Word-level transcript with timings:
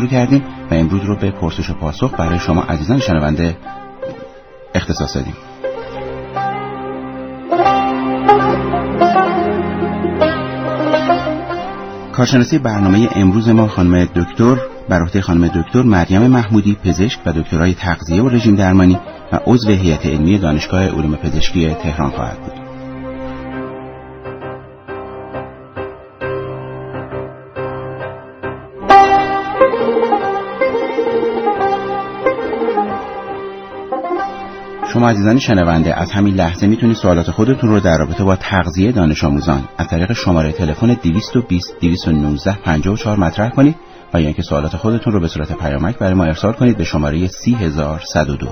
شروع 0.00 0.10
کردیم 0.10 0.42
و 0.70 0.74
امروز 0.74 1.04
رو 1.04 1.16
به 1.16 1.30
پرسش 1.30 1.70
و 1.70 1.74
پاسخ 1.74 2.14
برای 2.14 2.38
شما 2.38 2.62
عزیزان 2.62 2.98
شنونده 2.98 3.56
اختصاص 4.74 5.16
دادیم. 5.16 5.34
کارشناسی 12.12 12.58
برنامه 12.58 13.08
امروز 13.14 13.48
ما 13.48 13.68
خانم 13.68 14.04
دکتر 14.04 14.56
بر 14.88 15.02
عهده 15.02 15.20
خانم 15.20 15.48
دکتر 15.48 15.82
مریم 15.82 16.22
محمودی 16.22 16.76
پزشک 16.84 17.20
و 17.26 17.32
دکترای 17.32 17.74
تغذیه 17.74 18.22
و 18.22 18.28
رژیم 18.28 18.56
درمانی 18.56 18.98
و 19.32 19.40
عضو 19.46 19.70
هیئت 19.70 20.06
علمی 20.06 20.38
دانشگاه 20.38 20.88
علوم 20.88 21.16
پزشکی 21.16 21.74
تهران 21.74 22.10
خواهد 22.10 22.38
بود. 22.38 22.59
شما 35.00 35.10
عزیزان 35.10 35.38
شنونده 35.38 36.00
از 36.00 36.10
همین 36.10 36.34
لحظه 36.34 36.66
می‌تونید 36.66 36.96
سوالات 36.96 37.30
خودتون 37.30 37.70
رو 37.70 37.80
در 37.80 37.98
رابطه 37.98 38.24
با 38.24 38.36
تغذیه 38.36 38.92
دانش 38.92 39.24
آموزان 39.24 39.68
از 39.78 39.88
طریق 39.88 40.12
شماره 40.12 40.52
تلفن 40.52 40.94
220 41.02 41.74
219 41.80 42.58
54 42.64 43.18
مطرح 43.18 43.50
کنید 43.50 43.76
و 44.14 44.20
یا 44.20 44.26
اینکه 44.26 44.42
سوالات 44.42 44.76
خودتون 44.76 45.12
رو 45.12 45.20
به 45.20 45.28
صورت 45.28 45.52
پیامک 45.52 45.98
برای 45.98 46.14
ما 46.14 46.24
ارسال 46.24 46.52
کنید 46.52 46.76
به 46.76 46.84
شماره 46.84 47.26
30102 47.26 48.48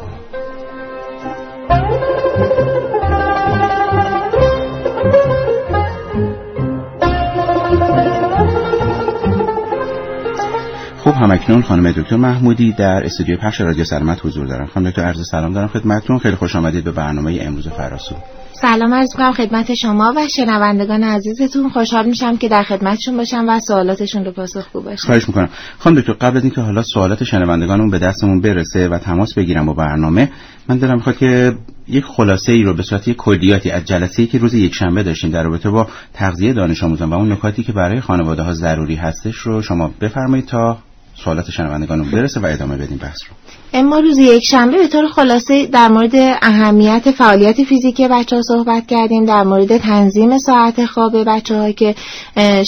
همکنون 11.18 11.62
خانم 11.62 11.92
دکتر 11.92 12.16
محمودی 12.16 12.72
در 12.72 13.04
استودیو 13.04 13.36
پخش 13.36 13.60
رادیو 13.60 13.84
سلامت 13.84 14.26
حضور 14.26 14.46
دارن. 14.46 14.66
خانم 14.66 14.90
دکتر 14.90 15.02
عرض 15.02 15.28
سلام 15.30 15.52
دارم 15.52 15.68
خدمتتون. 15.68 16.18
خیلی 16.18 16.36
خوش 16.36 16.56
آمدید 16.56 16.84
به 16.84 16.90
برنامه 16.90 17.38
امروز 17.40 17.68
فراسو. 17.68 18.14
سلام 18.52 18.94
عرض 18.94 19.08
می‌کنم 19.16 19.32
خدمت 19.32 19.74
شما 19.74 20.14
و 20.16 20.28
شنوندگان 20.28 21.04
عزیزتون. 21.04 21.70
خوشحال 21.70 22.06
میشم 22.06 22.36
که 22.36 22.48
در 22.48 22.62
خدمتشون 22.62 23.16
باشم 23.16 23.44
و 23.48 23.60
سوالاتشون 23.60 24.24
رو 24.24 24.32
پاسخگو 24.32 24.80
باشم. 24.80 25.06
خواهش 25.06 25.28
می‌کنم. 25.28 25.48
خانم 25.78 26.00
دکتر 26.00 26.12
قبل 26.12 26.36
از 26.36 26.44
اینکه 26.44 26.60
حالا 26.60 26.82
سوالات 26.82 27.24
شنوندگانمون 27.24 27.90
به 27.90 27.98
دستمون 27.98 28.40
برسه 28.40 28.88
و 28.88 28.98
تماس 28.98 29.34
بگیرم 29.34 29.66
با 29.66 29.72
برنامه 29.72 30.30
من 30.68 30.78
دلم 30.78 30.94
می‌خواد 30.94 31.16
که 31.16 31.54
یک 31.88 32.04
خلاصه 32.04 32.52
ای 32.52 32.62
رو 32.62 32.74
به 32.74 32.82
صورت 32.82 33.08
یک 33.08 33.16
کلیاتی 33.16 33.70
از 33.70 33.84
جلسه 33.84 34.22
ای 34.22 34.28
که 34.28 34.38
روز 34.38 34.54
یک 34.54 34.74
شنبه 34.74 35.02
داشتیم 35.02 35.30
در 35.30 35.42
رابطه 35.42 35.70
با 35.70 35.88
تغذیه 36.14 36.52
دانش 36.52 36.82
آموزان 36.82 37.10
و 37.10 37.14
اون 37.14 37.32
نکاتی 37.32 37.62
که 37.62 37.72
برای 37.72 38.00
خانواده 38.00 38.42
ها 38.42 38.52
ضروری 38.52 38.94
هستش 38.94 39.36
رو 39.36 39.62
شما 39.62 39.90
بفرمایید 40.00 40.46
تا 40.46 40.78
سوالات 41.24 41.50
شنوندگانمون 41.50 42.10
برسه 42.10 42.40
و 42.40 42.46
ادامه 42.46 42.76
بدیم 42.76 42.98
بحث 42.98 43.18
رو. 43.28 43.36
اما 43.72 43.98
روز 43.98 44.18
یک 44.18 44.44
شنبه 44.44 44.76
به 44.76 44.88
طور 44.88 45.08
خلاصه 45.08 45.66
در 45.66 45.88
مورد 45.88 46.14
اهمیت 46.42 47.10
فعالیت 47.10 47.64
فیزیکی 47.64 48.08
بچه 48.08 48.36
ها 48.36 48.42
صحبت 48.42 48.86
کردیم 48.86 49.24
در 49.24 49.42
مورد 49.42 49.76
تنظیم 49.76 50.38
ساعت 50.38 50.84
خواب 50.86 51.24
بچه 51.24 51.56
ها 51.56 51.72
که 51.72 51.94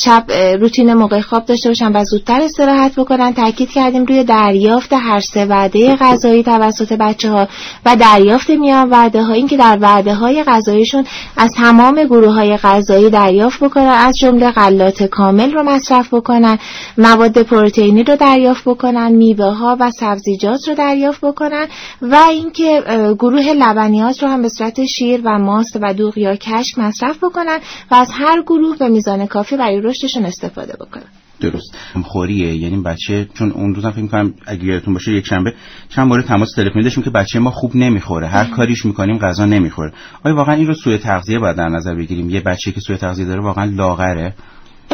شب 0.04 0.24
روتین 0.60 0.94
موقع 0.94 1.20
خواب 1.20 1.44
داشته 1.44 1.68
باشن 1.68 1.92
و 1.92 2.04
زودتر 2.04 2.40
استراحت 2.40 2.94
بکنن 2.96 3.34
تاکید 3.34 3.70
کردیم 3.70 4.04
روی 4.04 4.24
دریافت 4.24 4.92
هر 4.92 5.20
سه 5.20 5.44
وعده 5.44 5.96
غذایی 5.96 6.42
توسط 6.42 6.92
بچه 6.92 7.30
ها 7.30 7.48
و 7.86 7.96
دریافت 7.96 8.50
میان 8.50 8.90
وعده 8.90 9.22
ها 9.22 9.46
که 9.46 9.56
در 9.56 9.78
وعده 9.80 10.14
های 10.14 10.44
غذاییشون 10.44 11.04
از 11.36 11.50
تمام 11.56 12.04
گروه 12.04 12.34
های 12.34 12.56
غذایی 12.56 13.10
دریافت 13.10 13.60
بکنن 13.64 13.84
از 13.84 14.14
جمله 14.20 14.50
غلات 14.50 15.02
کامل 15.02 15.52
رو 15.52 15.62
مصرف 15.62 16.14
بکنن 16.14 16.58
مواد 16.98 17.42
پروتئینی 17.42 18.02
رو 18.02 18.16
دریافت 18.16 18.64
بکنن 18.64 19.12
میوه 19.12 19.54
ها 19.54 19.76
و 19.80 19.90
سبزیجات 19.90 20.68
رو 20.68 20.74
دریافت 20.90 21.20
بکنن 21.24 21.66
و 22.02 22.14
اینکه 22.14 22.82
گروه 23.18 23.52
لبنیات 23.52 24.22
رو 24.22 24.28
هم 24.28 24.42
به 24.42 24.48
صورت 24.48 24.84
شیر 24.84 25.20
و 25.24 25.38
ماست 25.38 25.78
و 25.82 25.94
دوغ 25.94 26.18
یا 26.18 26.36
کشک 26.36 26.78
مصرف 26.78 27.24
بکنن 27.24 27.58
و 27.90 27.94
از 27.94 28.10
هر 28.12 28.42
گروه 28.42 28.78
به 28.78 28.88
میزان 28.88 29.26
کافی 29.26 29.56
برای 29.56 29.80
رشدشون 29.80 30.24
استفاده 30.24 30.72
بکنن. 30.72 31.04
درست. 31.40 31.74
خوریه. 32.04 32.54
یعنی 32.54 32.76
بچه 32.76 33.28
چون 33.34 33.52
اون 33.52 33.74
روزم 33.74 33.90
فکر 33.90 34.00
می‌کنم 34.00 34.34
اگه 34.46 34.64
یادتون 34.64 34.94
باشه 34.94 35.12
یک 35.12 35.26
شنبه 35.26 35.54
چند 35.88 36.08
مورد 36.08 36.24
تماس 36.24 36.52
تلفنی 36.56 36.82
داشتیم 36.82 37.04
که 37.04 37.10
بچه 37.10 37.38
ما 37.38 37.50
خوب 37.50 37.76
نمی‌خوره. 37.76 38.26
هر 38.28 38.44
کاریش 38.44 38.86
می‌کنیم 38.86 39.18
غذا 39.18 39.44
نمی‌خوره. 39.44 39.92
آیا 40.24 40.36
واقعا 40.36 40.54
این 40.54 40.66
رو 40.66 40.74
سوء 40.74 40.96
تغذیه 40.96 41.38
باید 41.38 41.56
در 41.56 41.68
نظر 41.68 41.94
بگیریم؟ 41.94 42.30
یه 42.30 42.40
بچه 42.40 42.72
که 42.72 42.80
سوء 42.80 42.96
تغذیه 42.96 43.24
داره 43.24 43.40
واقعا 43.40 43.64
لاغره. 43.64 44.34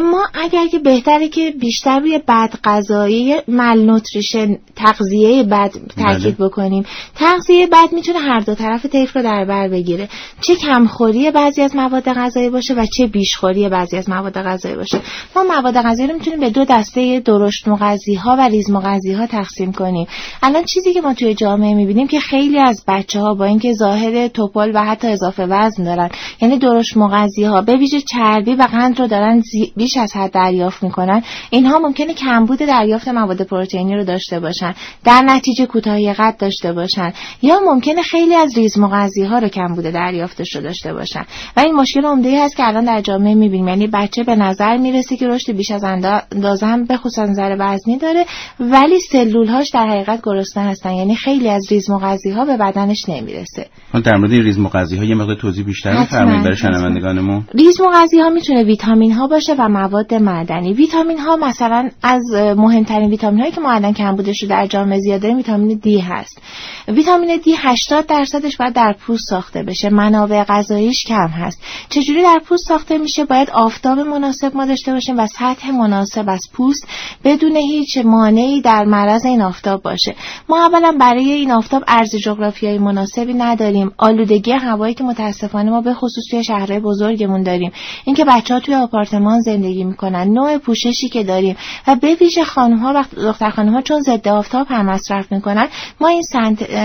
ما 0.02 0.26
اگر 0.34 0.66
که 0.66 0.78
بهتره 0.78 1.28
که 1.28 1.50
بیشتر 1.50 2.00
روی 2.00 2.20
بد 2.28 2.54
غذایی 2.64 3.34
مالنوتریشن 3.48 4.58
تغذیه 4.76 5.42
بد 5.42 5.70
تاکید 5.96 6.36
بله. 6.36 6.48
بکنیم. 6.48 6.84
تغذیه 7.14 7.66
بد 7.66 7.92
می‌تونه 7.92 8.18
هر 8.18 8.40
دو 8.40 8.54
طرف 8.54 8.86
طیف 8.86 9.16
رو 9.16 9.22
در 9.22 9.44
بر 9.44 9.68
بگیره. 9.68 10.08
چه 10.40 10.56
کمخوری 10.56 11.30
بعضی 11.30 11.62
از 11.62 11.76
مواد 11.76 12.04
غذایی 12.04 12.50
باشه 12.50 12.74
و 12.74 12.86
چه 12.96 13.06
بیشخوری 13.06 13.68
بعضی 13.68 13.96
از 13.96 14.08
مواد 14.08 14.42
غذایی 14.42 14.76
باشه. 14.76 15.00
ما 15.36 15.42
مواد 15.42 15.74
غذایی 15.74 16.08
رو 16.08 16.14
می‌تونیم 16.14 16.40
به 16.40 16.50
دو 16.50 16.64
دسته 16.64 17.20
درشت 17.20 17.68
مغذی 17.68 18.14
ها 18.14 18.36
و 18.38 18.48
ریز 18.48 18.70
مغذی 18.70 19.12
ها 19.12 19.26
تقسیم 19.26 19.72
کنیم. 19.72 20.06
الان 20.42 20.64
چیزی 20.64 20.94
که 20.94 21.00
ما 21.00 21.14
توی 21.14 21.34
جامعه 21.34 21.74
می‌بینیم 21.74 22.06
که 22.06 22.20
خیلی 22.20 22.58
از 22.58 22.84
بچه 22.88 23.20
ها 23.20 23.34
با 23.34 23.44
اینکه 23.44 23.72
ظاهر 23.72 24.28
توپل 24.28 24.70
و 24.74 24.84
حتی 24.84 25.08
اضافه 25.08 25.46
وزن 25.46 25.84
دارن 25.84 26.10
یعنی 26.40 26.58
درشت 26.58 26.96
مغذی 26.96 27.44
ها 27.44 27.62
به 27.62 27.76
ویژه 27.76 28.00
چربی 28.00 28.54
و 28.54 28.62
قند 28.62 29.00
رو 29.00 29.06
دارن 29.06 29.42
بیش 29.86 29.96
از 29.96 30.16
حد 30.16 30.30
دریافت 30.32 30.82
می‌کنن. 30.82 31.22
اینها 31.50 31.78
ممکنه 31.78 32.14
کمبود 32.14 32.58
دریافت 32.58 33.08
مواد 33.08 33.42
پروتئینی 33.42 33.94
رو 33.94 34.04
داشته 34.04 34.40
باشن 34.40 34.74
در 35.04 35.22
نتیجه 35.22 35.66
کوتاهی 35.66 36.12
قد 36.12 36.36
داشته 36.38 36.72
باشن 36.72 37.12
یا 37.42 37.60
ممکنه 37.66 38.02
خیلی 38.02 38.34
از 38.34 38.58
ریز 38.58 38.78
مغذی 38.78 39.24
ها 39.24 39.38
رو 39.38 39.48
کمبود 39.48 39.84
دریافتش 39.84 40.56
رو 40.56 40.62
داشته 40.62 40.92
باشن. 40.92 41.24
و 41.56 41.60
این 41.60 41.74
مشکل 41.74 42.04
عمده 42.04 42.28
ای 42.28 42.36
هست 42.36 42.56
که 42.56 42.66
الان 42.66 42.84
در 42.84 43.00
جامعه 43.00 43.34
می‌بینیم. 43.34 43.68
یعنی 43.68 43.86
بچه 43.86 44.24
به 44.24 44.36
نظر 44.36 44.76
می‌رسه 44.76 45.16
که 45.16 45.28
رشد 45.28 45.52
بیش 45.52 45.70
از 45.70 45.84
اندازه 45.84 46.66
هم 46.66 46.84
به 46.84 46.96
خصوص 46.96 47.18
نظر 47.18 47.56
وزنی 47.58 47.98
داره 47.98 48.24
ولی 48.60 49.00
سلول 49.00 49.48
هاش 49.48 49.68
در 49.68 49.86
حقیقت 49.86 50.20
گرسنه 50.22 50.64
هستن. 50.64 50.94
یعنی 50.94 51.14
خیلی 51.14 51.48
از 51.48 51.66
ریز 51.70 51.90
مغذی 51.90 52.30
ها 52.30 52.44
به 52.44 52.56
بدنش 52.56 53.08
نمی‌رسه. 53.08 53.66
در 54.04 54.16
مورد 54.16 54.32
ریز 54.32 54.58
مغذی 54.58 54.96
ها 54.96 55.04
یه 55.04 55.14
مقدار 55.14 55.36
توضیح 55.36 55.64
بیشتر 55.64 55.98
می‌فرمایید 55.98 56.42
برای 56.42 56.56
شنوندگانمون 56.56 57.44
ریز 57.54 57.80
مغذی 57.80 58.20
ها 58.20 58.30
می‌تونه 58.30 58.64
ویتامین 58.64 59.12
ها 59.12 59.26
باشه 59.26 59.54
و 59.58 59.68
مواد 59.76 60.14
معدنی. 60.14 60.72
ویتامین 60.72 61.18
ها 61.18 61.36
مثلا 61.36 61.90
از 62.02 62.22
مهمترین 62.56 63.10
ویتامین 63.10 63.40
هایی 63.40 63.52
که 63.52 63.60
معدن 63.60 63.92
کمبودش 63.92 64.42
رو 64.42 64.48
در 64.48 64.66
جامعه 64.66 65.00
زیاد 65.00 65.20
داره 65.20 65.34
ویتامین 65.34 65.78
دی 65.78 65.98
هست. 65.98 66.42
ویتامین 66.88 67.36
دی 67.44 67.54
80 67.58 68.06
درصدش 68.06 68.56
باید 68.56 68.72
در 68.72 68.92
پوست 68.92 69.28
ساخته 69.30 69.62
بشه. 69.62 69.90
منابع 69.90 70.44
غذاییش 70.44 71.04
کم 71.04 71.28
هست. 71.28 71.62
چجوری 71.88 72.22
در 72.22 72.40
پوست 72.44 72.68
ساخته 72.68 72.98
میشه؟ 72.98 73.24
باید 73.24 73.50
آفتاب 73.50 73.98
مناسب 73.98 74.56
ما 74.56 74.66
داشته 74.66 74.92
باشیم 74.92 75.18
و 75.18 75.26
سطح 75.26 75.70
مناسب 75.70 76.24
از 76.28 76.40
پوست 76.52 76.88
بدون 77.24 77.56
هیچ 77.56 77.98
مانعی 77.98 78.60
در 78.60 78.84
معرض 78.84 79.24
این 79.24 79.42
آفتاب 79.42 79.82
باشه. 79.82 80.14
ما 80.48 80.66
اولا 80.66 80.96
برای 81.00 81.32
این 81.32 81.50
آفتاب 81.50 81.84
ارز 81.88 82.16
جغرافیایی 82.16 82.78
مناسبی 82.78 83.34
نداریم. 83.34 83.90
آلودگی 83.98 84.52
هوایی 84.52 84.94
که 84.94 85.04
متاسفانه 85.04 85.70
ما 85.70 85.80
به 85.80 85.94
خصوص 85.94 86.24
توی 86.30 86.44
شهرهای 86.44 86.80
بزرگمون 86.80 87.42
داریم. 87.42 87.72
اینکه 88.04 88.24
بچه 88.24 88.54
ها 88.54 88.60
توی 88.60 88.74
آپارتمان 88.74 89.40
زندگی 89.40 89.65
می‌کنن. 89.84 90.28
نوع 90.28 90.58
پوششی 90.58 91.08
که 91.08 91.24
داریم. 91.24 91.56
و 91.86 91.96
به 91.96 92.14
ویژه 92.14 92.44
خانم 92.44 92.78
ها 92.78 92.92
و 92.96 93.04
دختر 93.16 93.50
خانم 93.50 93.74
ها 93.74 93.82
چون 93.82 94.00
ضد 94.00 94.28
آفتاب 94.28 94.66
هم 94.70 94.86
مصرف 94.86 95.32
می‌کنن 95.32 95.68
ما 96.00 96.08
این 96.08 96.22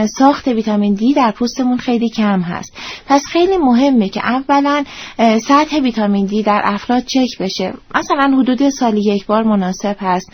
ساخت 0.07 0.47
ویتامین 0.47 0.93
دی 0.93 1.13
در 1.13 1.31
پوستمون 1.31 1.77
خیلی 1.77 2.09
کم 2.09 2.41
هست. 2.41 2.73
پس 3.07 3.25
خیلی 3.25 3.57
مهمه 3.57 4.09
که 4.09 4.21
اولا 4.25 4.83
سطح 5.17 5.79
ویتامین 5.79 6.25
دی 6.25 6.43
در 6.43 6.61
افراد 6.63 7.05
چک 7.05 7.37
بشه. 7.39 7.73
مثلا 7.95 8.37
حدود 8.39 8.69
سالی 8.69 9.01
یک 9.01 9.25
بار 9.25 9.43
مناسب 9.43 9.95
هست. 9.99 10.31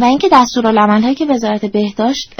و 0.00 0.04
اینکه 0.04 0.28
هایی 1.02 1.14
که 1.14 1.26
وزارت 1.26 1.64
بهداشت 1.64 2.34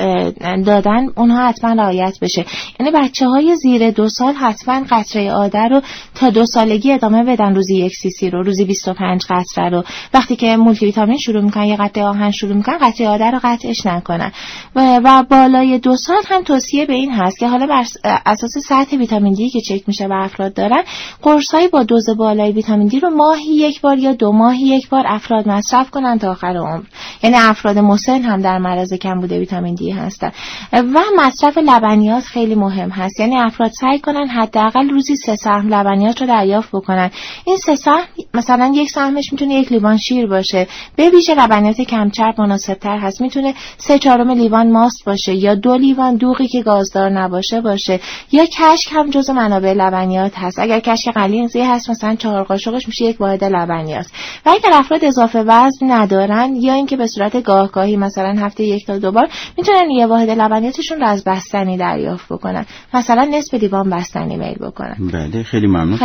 دادن 0.66 1.06
اونها 1.16 1.48
حتما 1.48 1.72
رعایت 1.72 2.18
بشه. 2.22 2.44
یعنی 2.80 2.92
بچه 2.92 3.28
های 3.28 3.56
زیر 3.56 3.90
دو 3.90 4.08
سال 4.08 4.34
حتما 4.34 4.82
قطره 4.90 5.32
آده 5.32 5.68
رو 5.68 5.82
تا 6.14 6.30
دو 6.30 6.46
سالگی 6.46 6.92
ادامه 6.92 7.24
بدن 7.24 7.54
روزی 7.54 7.76
یک 7.76 7.92
سی 7.96 8.10
سی 8.10 8.30
رو 8.30 8.42
روزی 8.42 8.64
25 8.64 9.24
قطره 9.30 9.68
رو. 9.68 9.84
وقتی 10.14 10.36
که 10.36 10.56
مولتی 10.56 10.86
ویتامین 10.86 11.18
شروع 11.18 11.42
می‌کنن 11.42 11.64
یا 11.64 11.76
قطره 11.76 12.04
آهن 12.04 12.30
شروع 12.30 12.54
می‌کنن 12.54 12.78
قطره 12.78 13.08
آده 13.08 13.30
رو 13.30 13.40
قطعش 13.42 13.86
نکنن. 13.86 14.32
و, 14.76 15.00
و 15.04 15.22
بالای 15.22 15.78
دو 15.78 15.96
سال 15.96 16.22
هم 16.26 16.42
توصیه 16.42 16.86
به 16.86 16.92
این 16.92 17.12
هست 17.12 17.38
که 17.38 17.48
حالا 17.48 17.66
بر 17.66 17.84
اساس 18.26 18.52
سطح 18.68 18.96
ویتامین 18.96 19.32
دی 19.32 19.50
که 19.50 19.60
چک 19.60 19.82
میشه 19.86 20.06
و 20.06 20.12
افراد 20.12 20.54
دارن 20.54 20.82
قرصایی 21.22 21.68
با 21.68 21.82
دوز 21.82 22.10
بالای 22.10 22.52
ویتامین 22.52 22.86
دی 22.88 23.00
رو 23.00 23.10
ماهی 23.10 23.54
یک 23.54 23.80
بار 23.80 23.98
یا 23.98 24.12
دو 24.12 24.32
ماهی 24.32 24.66
یک 24.66 24.88
بار 24.88 25.04
افراد 25.06 25.48
مصرف 25.48 25.90
کنن 25.90 26.18
تا 26.18 26.30
آخر 26.30 26.56
عمر. 26.56 26.82
یعنی 27.22 27.36
افراد 27.42 27.78
مسن 27.78 28.22
هم 28.22 28.42
در 28.42 28.58
معرض 28.58 28.92
کمبود 28.92 29.32
ویتامین 29.32 29.74
دی 29.74 29.90
هستن. 29.90 30.32
و 30.72 31.00
مصرف 31.16 31.58
لبنیات 31.58 32.24
خیلی 32.24 32.54
مهم 32.54 32.90
هست. 32.90 33.20
یعنی 33.20 33.38
افراد 33.38 33.70
سعی 33.80 33.98
کنن 33.98 34.28
حداقل 34.28 34.90
روزی 34.90 35.16
سه 35.16 35.36
سهم 35.36 35.68
لبنیات 35.68 36.20
رو 36.20 36.26
دریافت 36.26 36.68
بکنن. 36.72 37.10
این 37.44 37.56
سه 37.56 37.76
سهم 37.76 38.04
مثلا 38.34 38.72
یک 38.74 38.90
سهمش 38.90 39.32
می‌تونه 39.32 39.54
یک 39.54 39.72
لیوان 39.72 39.96
شیر 39.96 40.26
باشه. 40.26 40.66
به 40.96 41.10
ویژه 41.10 41.34
لبنیات 41.34 41.80
کمچرب 41.80 42.40
مناسبتر 42.40 42.98
هست. 42.98 43.20
می‌تونه 43.20 43.54
سه 43.78 43.98
چهارم 43.98 44.30
لیوان 44.30 44.72
ماست 44.72 45.04
باشه 45.06 45.34
یا 45.34 45.54
دو 45.54 45.76
لیوان 45.76 46.16
دوغی 46.16 46.48
که 46.48 46.62
گازدار 46.62 47.10
نباشه 47.10 47.60
باشه. 47.60 48.00
یا 48.32 48.44
کشک 48.44 48.88
هم 48.92 49.10
جز 49.10 49.30
منابع 49.30 49.72
لبنیات 49.72 50.32
هست. 50.36 50.58
اگر 50.58 50.80
کشک 50.80 51.08
قلیزی 51.08 51.60
هست 51.60 51.90
مثلا 51.90 52.14
چهار 52.14 52.42
قاشقش 52.42 52.86
میشه 52.86 53.04
یک 53.04 53.20
واحد 53.20 53.44
لبنیات 53.44 54.06
و 54.46 54.50
اگر 54.50 54.70
افراد 54.72 55.04
اضافه 55.04 55.42
وزن 55.42 55.90
ندارن 55.90 56.56
یا 56.56 56.74
اینکه 56.74 56.96
به 56.96 57.06
صورت 57.06 57.31
گاهگاهی 57.40 57.96
مثلا 57.96 58.34
هفته 58.38 58.64
یک 58.64 58.86
تا 58.86 58.98
دو 58.98 59.12
بار 59.12 59.28
می‌تونن 59.58 59.90
یه 59.90 60.06
واحد 60.06 60.30
لبنیاتشون 60.30 61.00
رو 61.00 61.06
از 61.06 61.24
بستنی 61.24 61.76
دریافت 61.76 62.32
بکنن. 62.32 62.66
مثلا 62.94 63.24
نصف 63.24 63.54
لیوان 63.54 63.90
بستنی 63.90 64.36
میل 64.36 64.58
بکنن. 64.58 64.96
بله 65.12 65.42
خیلی 65.42 65.66
ممنون. 65.66 65.98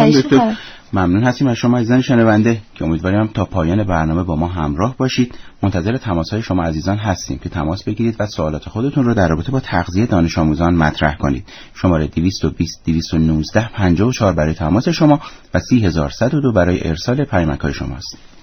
ممنون 0.94 1.24
هستیم 1.24 1.48
از 1.48 1.56
شما 1.56 1.78
عزیزان 1.78 2.02
شنونده 2.02 2.58
که 2.76 2.86
امیدواریم 2.86 3.28
تا 3.28 3.46
پایان 3.46 3.84
برنامه 3.84 4.24
با 4.24 4.36
ما 4.36 4.48
همراه 4.48 4.98
باشید. 4.98 5.36
منتظر 5.64 5.98
تماس 5.98 6.30
های 6.30 6.42
شما 6.42 6.64
عزیزان 6.64 6.98
هستیم 6.98 7.38
که 7.38 7.50
تماس 7.50 7.84
بگیرید 7.84 8.16
و 8.20 8.26
سوالات 8.26 8.70
خودتون 8.70 9.06
رو 9.06 9.14
در 9.14 9.28
رابطه 9.28 9.52
با 9.52 9.60
تغذیه 9.60 10.06
دانش 10.06 10.38
آموزان 10.38 10.76
مطرح 10.76 11.18
کنید. 11.18 11.46
شماره 11.74 12.08
220 12.08 12.84
219 12.86 13.70
54 13.74 14.34
برای 14.34 14.54
تماس 14.54 14.90
شما 14.90 15.20
و 15.54 15.60
30102 15.60 16.52
برای 16.52 16.88
ارسال 16.88 17.26
پیامک 17.26 17.60
های 17.60 17.74
شماست. 17.74 18.37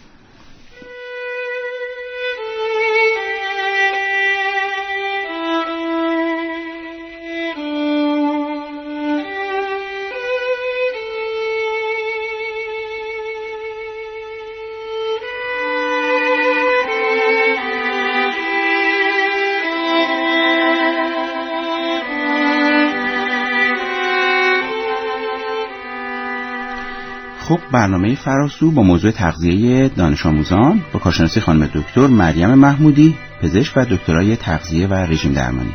برنامه 27.75 28.15
فراسو 28.15 28.71
با 28.71 28.82
موضوع 28.82 29.11
تغذیه 29.11 29.88
دانش 29.88 30.26
آموزان 30.26 30.82
با 30.93 30.99
کارشناسی 30.99 31.41
خانم 31.41 31.71
دکتر 31.75 32.06
مریم 32.06 32.55
محمودی 32.55 33.15
پزشک 33.43 33.73
و 33.76 33.85
دکترای 33.85 34.37
تغذیه 34.37 34.87
و 34.87 34.94
رژیم 34.94 35.32
درمانی. 35.32 35.73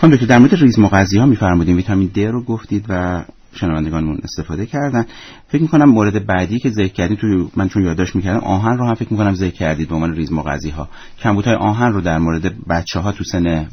خانم 0.00 0.14
دکتر 0.14 0.26
در 0.26 0.38
مورد 0.38 0.54
ریز 0.54 0.78
مغذی 0.78 1.18
ها 1.18 1.26
میفرمودیم 1.26 1.76
ویتامین 1.76 2.10
د 2.14 2.18
رو 2.18 2.44
گفتید 2.44 2.86
و 2.88 3.24
شنوندگانمون 3.54 4.18
استفاده 4.24 4.66
کردن. 4.66 5.06
فکر 5.48 5.62
می‌کنم 5.62 5.90
مورد 5.90 6.26
بعدی 6.26 6.58
که 6.58 6.70
ذکر 6.70 6.92
کردید 6.92 7.18
تو 7.18 7.50
من 7.56 7.68
چون 7.68 7.84
یادداشت 7.84 8.16
می‌کردم 8.16 8.40
آهن 8.40 8.78
رو 8.78 8.86
هم 8.86 8.94
فکر 8.94 9.08
می‌کنم 9.12 9.34
ذکر 9.34 9.54
کردید 9.54 9.88
به 9.88 9.94
عنوان 9.94 10.14
ریز 10.14 10.32
مغذی 10.32 10.70
ها. 10.70 10.88
کمبودهای 11.22 11.56
آهن 11.56 11.92
رو 11.92 12.00
در 12.00 12.18
مورد 12.18 12.66
بچه 12.66 13.00
ها 13.00 13.12
تو 13.12 13.24
سن 13.24 13.66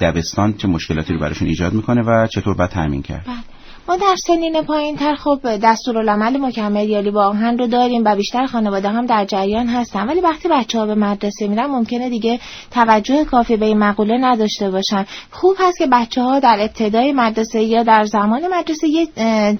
دبستان 0.00 0.54
چه 0.54 0.68
مشکلاتی 0.68 1.12
رو 1.12 1.20
براشون 1.20 1.48
ایجاد 1.48 1.72
می‌کنه 1.72 2.02
و 2.02 2.26
چطور 2.26 2.54
باید 2.54 2.70
تامین 2.70 3.02
کرد؟ 3.02 3.24
بله. 3.26 3.55
ما 3.88 3.96
در 3.96 4.16
سنین 4.26 4.62
پایین 4.62 4.96
تر 4.96 5.14
خب 5.14 5.56
دستورالعمل 5.56 6.36
مکمل 6.36 6.88
یالی 6.88 7.10
با 7.10 7.26
آهن 7.26 7.58
رو 7.58 7.66
داریم 7.66 8.02
و 8.04 8.16
بیشتر 8.16 8.46
خانواده 8.46 8.88
هم 8.88 9.06
در 9.06 9.24
جریان 9.24 9.66
هستن. 9.66 10.06
ولی 10.06 10.20
وقتی 10.20 10.48
بچه 10.48 10.78
ها 10.78 10.86
به 10.86 10.94
مدرسه 10.94 11.48
میرن 11.48 11.66
ممکنه 11.66 12.08
دیگه 12.08 12.40
توجه 12.70 13.24
کافی 13.24 13.56
به 13.56 13.66
این 13.66 13.78
مقوله 13.78 14.18
نداشته 14.18 14.70
باشن. 14.70 15.06
خوب 15.30 15.56
هست 15.58 15.78
که 15.78 15.86
بچه 15.86 16.22
ها 16.22 16.38
در 16.40 16.58
ابتدای 16.60 17.12
مدرسه 17.12 17.62
یا 17.62 17.82
در 17.82 18.04
زمان 18.04 18.46
مدرسه 18.46 18.88
یه 18.88 19.06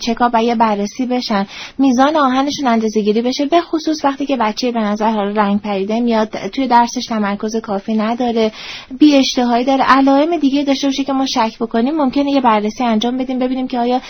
چکاپ 0.00 0.30
و 0.34 0.42
یه 0.42 0.54
بررسی 0.54 1.06
بشن. 1.06 1.46
میزان 1.78 2.16
آهنشون 2.16 2.66
اندازه 2.66 3.00
گیری 3.00 3.22
بشه 3.22 3.46
به 3.46 3.60
خصوص 3.60 4.04
وقتی 4.04 4.26
که 4.26 4.36
بچه 4.36 4.72
به 4.72 4.80
نظر 4.80 5.14
رنگ 5.14 5.60
پریده 5.60 6.00
میاد 6.00 6.28
توی 6.48 6.66
درسش 6.66 7.06
تمرکز 7.06 7.56
کافی 7.56 7.94
نداره. 7.94 8.52
بی 8.98 9.16
اشتهایی 9.16 9.64
داره. 9.64 9.84
علائم 9.88 10.36
دیگه 10.36 10.64
داشته 10.64 10.86
باشه 10.86 11.04
که 11.04 11.12
ما 11.12 11.26
شک 11.26 11.58
بکنیم 11.60 11.94
ممکنه 11.96 12.30
یه 12.30 12.40
بررسی 12.40 12.84
انجام 12.84 13.16
بدیم 13.16 13.38
ببینیم 13.38 13.68
که 13.68 13.78
آیا 13.78 14.00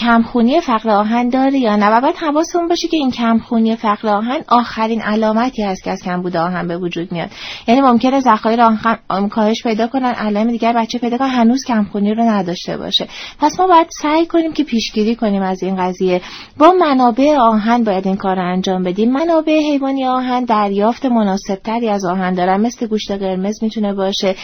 کمخونی 0.00 0.60
فقر 0.60 0.90
آهن 0.90 1.28
داره 1.28 1.58
یا 1.58 1.76
نه؟ 1.76 1.86
و 1.90 2.00
باید 2.00 2.16
حواسمون 2.16 2.68
باشه 2.68 2.88
که 2.88 2.96
این 2.96 3.10
کمخونی 3.10 3.76
فقر 3.76 4.08
آهن 4.08 4.40
آخرین 4.48 5.02
علامتی 5.02 5.62
هست 5.62 5.84
که 5.84 5.90
از 5.90 6.02
کمبود 6.04 6.36
آهن 6.36 6.68
به 6.68 6.78
وجود 6.78 7.12
میاد. 7.12 7.30
یعنی 7.68 7.80
ممکنه 7.80 8.20
ذخایر 8.20 8.60
آهن 8.62 9.28
کاهش 9.28 9.62
پیدا 9.62 9.86
کنن 9.86 10.14
علائم 10.14 10.50
دیگر 10.50 10.72
بچه 10.72 10.98
پیدا 10.98 11.18
کنن 11.18 11.28
هنوز 11.28 11.64
کمخونی 11.64 12.14
رو 12.14 12.22
نداشته 12.22 12.76
باشه. 12.76 13.08
پس 13.40 13.60
ما 13.60 13.66
باید 13.66 13.86
سعی 14.02 14.26
کنیم 14.26 14.52
که 14.52 14.64
پیشگیری 14.64 15.16
کنیم 15.16 15.42
از 15.42 15.62
این 15.62 15.76
قضیه. 15.76 16.20
با 16.58 16.72
منابع 16.80 17.36
آهن 17.36 17.84
باید 17.84 18.06
این 18.06 18.16
کار 18.16 18.36
رو 18.36 18.52
انجام 18.52 18.82
بدیم. 18.82 19.12
منابع 19.12 19.58
حیوانی 19.58 20.04
آهن 20.04 20.44
دریافت 20.44 21.06
مناسب 21.06 21.54
تری 21.54 21.88
از 21.88 22.04
آهن 22.04 22.34
دارن. 22.34 22.60
مثل 22.60 22.86
گوشت 22.86 23.10
قرمز 23.10 23.62
می‌تونه 23.62 23.94
باشه. 23.94 24.34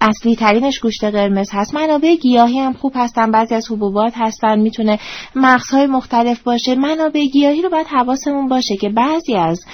اصلی 0.00 0.36
ترینش 0.36 0.78
گوشت 0.78 1.04
قرمز 1.04 1.50
هست. 1.52 1.74
منابع 1.74 2.14
گیاهی 2.14 2.58
هم 2.58 2.72
خوب 2.72 2.92
هستن. 2.96 3.30
بعضی 3.30 3.54
از 3.54 3.70
حبوبات 3.70 4.12
هستن 4.28 4.58
می‌تونه 4.58 4.98
مغزهای 5.34 5.86
مختلف 5.86 6.42
باشه. 6.42 6.74
منابع 6.74 7.24
گیاهی 7.24 7.62
رو 7.62 7.70
باید 7.70 7.86
حواسمون 7.86 8.48
باشه 8.48 8.76
که 8.76 8.88
بعضی 8.88 9.34
از 9.34 9.64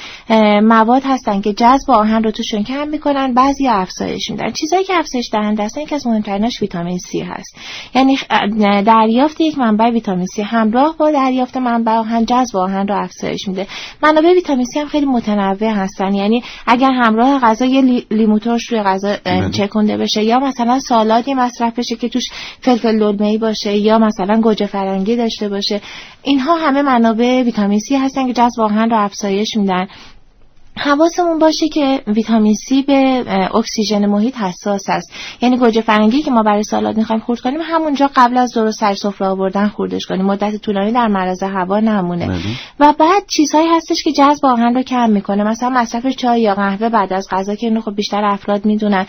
مواد 0.62 1.02
هستن 1.04 1.40
که 1.40 1.52
جذب 1.52 1.90
آهن 1.90 2.22
رو 2.22 2.30
توشون 2.30 2.64
کم 2.64 2.88
می‌کنن 2.88 3.34
بعضی 3.34 3.68
افزایش 3.68 4.30
میدن. 4.30 4.52
چیزایی 4.52 4.84
که 4.84 4.94
افزایش 4.94 5.30
دهنده 5.32 5.64
هستن 5.64 5.84
که 5.84 5.94
از 5.94 6.06
مهمتریناش 6.06 6.62
ویتامین 6.62 6.98
سی 6.98 7.20
هست. 7.20 7.56
یعنی 7.94 8.18
دریافت 8.86 9.40
یک 9.40 9.58
منبع 9.58 9.90
ویتامین 9.90 10.26
سی 10.26 10.42
همراه 10.42 10.96
با 10.96 11.10
دریافت 11.10 11.56
منبع 11.56 11.92
آهن 11.92 12.24
جذب 12.24 12.56
آهن 12.56 12.88
رو 12.88 13.02
افزایش 13.02 13.48
میده. 13.48 13.66
منابع 14.02 14.34
ویتامین 14.34 14.64
سی 14.64 14.80
هم 14.80 14.86
خیلی 14.86 15.06
متنوع 15.06 15.70
هستن. 15.70 16.14
یعنی 16.14 16.42
اگر 16.66 16.90
همراه 16.90 17.40
غذا 17.40 17.64
یه 17.64 18.04
لیمو 18.10 18.38
ترش 18.38 18.72
روی 18.72 18.82
غذا 18.82 19.16
بله. 19.24 19.50
چکونده 19.50 19.96
بشه 19.96 20.24
یا 20.24 20.38
مثلا 20.38 20.78
سالادی 20.78 21.34
مصرف 21.34 21.78
بشه 21.78 21.96
که 21.96 22.08
توش 22.08 22.24
فلفل 22.60 22.98
دلمه 22.98 23.38
باشه 23.38 23.76
یا 23.76 23.98
مثلا 23.98 24.40
گوجه 24.44 24.66
فرنگی 24.66 25.16
داشته 25.16 25.48
باشه. 25.48 25.80
اینها 26.22 26.56
همه 26.56 26.82
منابع 26.82 27.42
ویتامین 27.42 27.78
سی 27.78 27.96
هستن 27.96 28.26
که 28.26 28.32
جذب 28.32 28.60
آهن 28.60 28.90
رو 28.90 29.04
افزایش 29.04 29.56
میدن. 29.56 29.86
حواسمون 30.76 31.38
باشه 31.38 31.68
که 31.68 32.02
ویتامین 32.06 32.54
سی 32.54 32.82
به 32.82 33.24
اکسیژن 33.54 34.06
محیط 34.06 34.36
حساس 34.36 34.88
است. 34.88 35.12
یعنی 35.40 35.56
گوجه 35.56 35.80
فرنگی 35.80 36.22
که 36.22 36.30
ما 36.30 36.42
برای 36.42 36.62
سالاد 36.62 36.96
می‌خوایم 36.96 37.22
خورد 37.22 37.40
کنیم 37.40 37.60
همونجا 37.62 38.10
قبل 38.16 38.38
از 38.38 38.52
درست 38.54 38.80
سر 38.80 38.94
سفره 38.94 39.28
آوردن 39.28 39.68
خوردش 39.68 40.06
کنیم. 40.06 40.26
مدت 40.26 40.56
طولانی 40.56 40.92
در 40.92 41.08
معرض 41.08 41.42
هوا 41.42 41.80
نمونه. 41.80 42.26
بله. 42.26 42.38
و 42.80 42.92
بعد 42.98 43.22
چیزهایی 43.26 43.68
هستش 43.68 44.02
که 44.02 44.12
جذب 44.12 44.46
آهن 44.46 44.74
رو 44.74 44.82
کم 44.82 45.10
می‌کنه. 45.10 45.44
مثلا 45.44 45.70
مصرف 45.70 46.06
چای 46.06 46.42
یا 46.42 46.54
قهوه 46.54 46.88
بعد 46.88 47.12
از 47.12 47.28
غذا 47.30 47.54
که 47.54 47.66
اینو 47.66 47.80
خب 47.80 47.94
بیشتر 47.94 48.24
افراد 48.24 48.64
می‌دونن. 48.64 49.06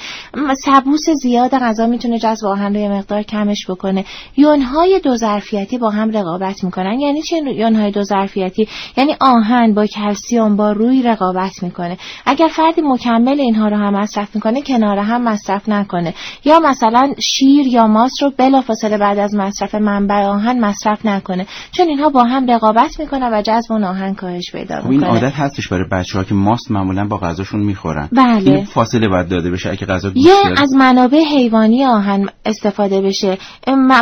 سبوس 0.65 1.10
زیاد 1.10 1.51
غذا 1.51 1.88
می‌تونه 1.88 2.19
جذب 2.19 2.45
آهن 2.45 2.74
رو 2.74 2.79
یه 2.81 2.89
مقدار 2.89 3.24
کمش 3.24 3.69
بکنه. 3.69 4.05
یونهای 4.38 5.00
دو 5.03 5.15
ظرفیتی 5.15 5.77
با 5.77 5.89
هم 5.89 6.12
رقابت 6.12 6.63
می‌کنن. 6.63 7.00
یعنی 7.00 7.22
چه 7.22 7.38
یونهای 7.55 7.91
دو 7.91 8.03
ظرفیتی. 8.03 8.67
یعنی 8.98 9.15
آهن 9.19 9.74
با 9.74 9.86
کلسیوم 9.86 10.55
با 10.55 10.72
روی 10.72 11.01
رقابت 11.01 11.54
می‌کنه. 11.63 11.97
اگر 12.25 12.47
فردی 12.47 12.81
مکمل 12.81 13.39
اینها 13.39 13.67
رو 13.67 13.77
هم 13.77 13.93
مصرف 13.93 14.35
می‌کنه 14.35 14.62
کنار 14.62 14.97
هم 14.97 15.24
مصرف 15.24 15.69
نکنه. 15.69 16.13
یا 16.45 16.59
مثلا 16.59 17.13
شیر 17.19 17.67
یا 17.67 17.88
ماست 17.88 18.24
رو 18.24 18.31
بلافاصله 18.38 18.97
بعد 18.97 19.19
از 19.19 19.35
مصرف 19.35 19.75
منبع 19.75 20.25
آهن 20.25 20.59
مصرف 20.59 21.05
نکنه. 21.05 21.45
چون 21.71 21.88
اینها 21.88 22.09
با 22.09 22.24
هم 22.24 22.51
رقابت 22.51 23.00
می‌کنه 23.00 23.29
و 23.29 23.41
جذب 23.41 23.71
اون 23.71 23.83
آهن 23.83 24.13
کاهش 24.13 24.51
پیدا 24.51 24.75
می‌کنه 24.75 24.91
این 24.91 25.03
عادت 25.03 25.33
هستش 25.33 25.67
برای 25.67 25.85
بچه 25.91 26.17
ها 26.17 26.24
که 26.24 26.33
ماست 26.33 26.71
معمولا 26.71 27.07
با 27.07 27.17
غذاشون 27.17 27.63
می‌خورن. 27.63 28.09
بله. 28.12 28.51
این 28.51 28.65
فاصله 28.65 29.07
باید 29.07 29.29
داده 29.29 29.51
بشه 29.51 29.69
اگه 29.69 29.85
غذا 29.85 30.12
یه 30.15 30.33
از 30.57 30.74
منابع 30.74 31.24
حیوانی 31.24 31.85
آهن 31.85 32.29
استفاده 32.45 33.01
بشه. 33.01 33.38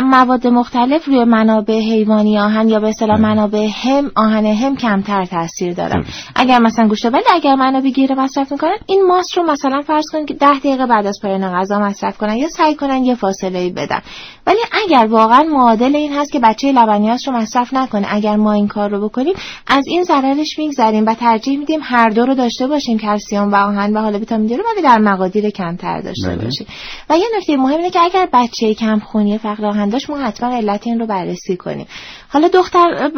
مواد 0.02 0.46
مختلف 0.46 1.04
روی 1.06 1.24
منابع 1.24 1.80
حیوانی 1.80 2.38
آهن 2.38 2.68
یا 2.68 2.80
به 2.80 2.88
اصطلاح 2.88 3.16
بله. 3.16 3.26
منابع 3.26 3.68
هم 3.72 4.10
آهن 4.16 4.46
هم 4.46 4.76
کمتر 4.76 5.24
تاثیر 5.24 5.72
دارن. 5.72 6.04
اگر 6.34 6.58
مثلا 6.58 6.88
گوشت 6.88 7.04
ولی 7.04 7.24
اگر 7.44 7.54
منابع 7.54 7.90
گیر 7.90 8.14
مصرف 8.14 8.52
می‌کنن 8.52 8.76
این 8.86 9.06
ماست 9.06 9.36
رو 9.36 9.42
مثلا 9.42 9.82
فرض 9.82 10.04
کنید 10.12 10.28
که 10.28 10.34
ده 10.34 10.58
دقیقه 10.58 10.86
بعد 10.86 11.06
از 11.06 11.18
پایان 11.22 11.52
غذا 11.52 11.78
مصرف 11.78 12.18
کنن 12.18 12.36
یا 12.36 12.48
سعی 12.48 12.74
کنن 12.74 13.04
یه 13.04 13.14
فاصله 13.14 13.58
ای 13.58 13.70
بدن. 13.70 14.00
ولی 14.46 14.58
اگر 14.84 15.06
واقعا 15.06 15.42
معادل 15.42 15.96
این 15.96 16.12
هست 16.12 16.32
که 16.32 16.38
بچه 16.38 16.72
لبنیات 16.72 17.28
رو 17.28 17.36
مصرف 17.36 17.74
نکنه 17.74 18.06
اگر 18.10 18.36
ما 18.36 18.52
این 18.52 18.68
کار 18.68 18.90
رو 18.90 19.08
بکنیم 19.08 19.34
از 19.66 19.84
این 19.86 20.02
ضررش 20.02 20.58
میگذریم 20.58 21.06
و 21.06 21.14
ترجیح 21.14 21.58
میدیم 21.58 21.80
هر 21.82 22.08
دو 22.08 22.26
رو 22.26 22.34
داشته 22.34 22.66
باشیم 22.66 22.98
کلسیم 22.98 23.52
و 23.52 23.54
آهن 23.54 23.96
و 23.96 24.00
حالا 24.00 24.18
ویتامین 24.18 24.46
دی 24.46 24.56
رو 24.56 24.64
ولی 24.72 24.82
در 24.82 24.98
مقادیر 24.98 25.50
کمتر 25.50 26.00
داشته 26.00 26.28
بله. 26.28 26.44
باشیم. 26.44 26.66
و 27.10 27.18
یه 27.18 27.26
نکته 27.36 27.56
مهم 27.56 27.76
اینه 27.76 27.90
که 27.90 28.00
اگر 28.00 28.28
بچه 28.32 28.74
کم 28.74 28.98
خونی 28.98 29.38
فقر 29.38 29.66
آهن 29.66 29.88
داشت 29.88 30.10
ما 30.10 30.18
حتما 30.18 30.56
علت 30.56 30.86
این 30.86 31.00
رو 31.00 31.06
بررسی 31.06 31.56
کنیم. 31.56 31.86
حالا 32.34 32.48
دختر 32.48 33.10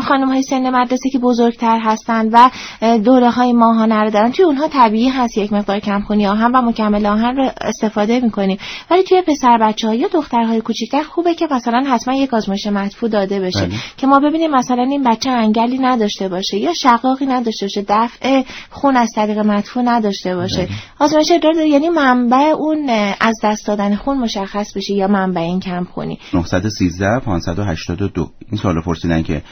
خانم 0.00 0.28
های 0.28 0.42
سن 0.42 0.70
مدرسه 0.70 1.10
که 1.12 1.18
بزرگتر 1.18 1.78
هستند 1.82 2.30
و 2.32 2.50
دوره 2.98 3.30
های 3.30 3.54
آهن 3.62 3.92
رو 3.92 4.10
دارن 4.10 4.32
توی 4.32 4.44
اونها 4.44 4.68
طبیعی 4.68 5.08
هست 5.08 5.38
یک 5.38 5.52
مقدار 5.52 5.80
کمخونی 5.80 6.26
آهن 6.26 6.52
و 6.52 6.62
مکمل 6.62 7.06
آهن 7.06 7.36
رو 7.36 7.50
استفاده 7.60 8.20
می‌کنیم. 8.20 8.58
ولی 8.90 9.02
توی 9.02 9.22
پسر 9.22 9.58
بچه 9.58 9.88
ها 9.88 9.94
یا 9.94 10.08
دخترهای 10.08 10.60
کوچیکتر 10.60 11.02
خوبه 11.02 11.34
که 11.34 11.48
مثلا 11.50 11.84
حتما 11.88 12.14
یک 12.14 12.34
آزمایش 12.34 12.66
مدفوع 12.66 13.08
داده 13.08 13.40
بشه. 13.40 13.66
بله. 13.66 13.74
که 13.96 14.06
ما 14.06 14.18
ببینیم 14.18 14.50
مثلا 14.50 14.82
این 14.82 15.02
بچه 15.02 15.30
انگلی 15.30 15.78
نداشته 15.78 16.28
باشه 16.28 16.58
یا 16.58 16.74
شقاقی 16.74 17.26
نداشته 17.26 17.66
باشه 17.66 17.84
دفع 17.88 18.42
خون 18.70 18.96
از 18.96 19.08
طریق 19.14 19.38
مدفوع 19.38 19.82
نداشته 19.82 20.36
باشه. 20.36 20.66
بله. 20.66 20.68
آزمایش 20.98 21.32
یعنی 21.66 21.88
منبع 21.88 22.52
اون 22.58 22.90
از 23.20 23.36
دست 23.42 23.66
دادن 23.66 23.96
خون 23.96 24.18
مشخص 24.18 24.76
بشه 24.76 24.94
یا 24.94 25.08
منبع 25.08 25.40
این 25.40 25.60
کم 25.60 25.84
خونی 25.84 26.18
913 26.34 27.20
582 27.20 28.30
این 28.50 28.59
سوال 28.62 28.80
پرسیدن 28.80 29.22
که 29.22 29.42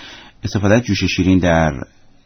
استفاده 0.45 0.81
جوش 0.81 1.05
شیرین 1.05 1.39
در 1.39 1.73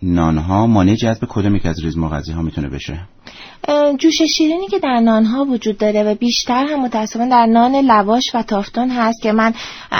نانها 0.02 0.66
مانع 0.66 0.94
جذب 0.94 1.24
کدوم 1.28 1.56
یک 1.56 1.66
از 1.66 1.84
ریز 1.84 1.98
مغذی 1.98 2.32
ها 2.32 2.42
می‌تونه 2.42 2.68
بشه؟ 2.68 3.08
جوش 3.98 4.22
شیرینی 4.22 4.68
که 4.68 4.78
در 4.78 5.00
نان 5.00 5.24
ها 5.24 5.44
وجود 5.44 5.78
داره 5.78 6.02
و 6.02 6.14
بیشتر 6.14 6.64
هم 6.64 6.82
متاسفانه 6.82 7.30
در 7.30 7.46
نان 7.46 7.74
لواش 7.76 8.34
و 8.34 8.42
تافتون 8.42 8.90
هست 8.90 9.22
که 9.22 9.32
من 9.32 9.54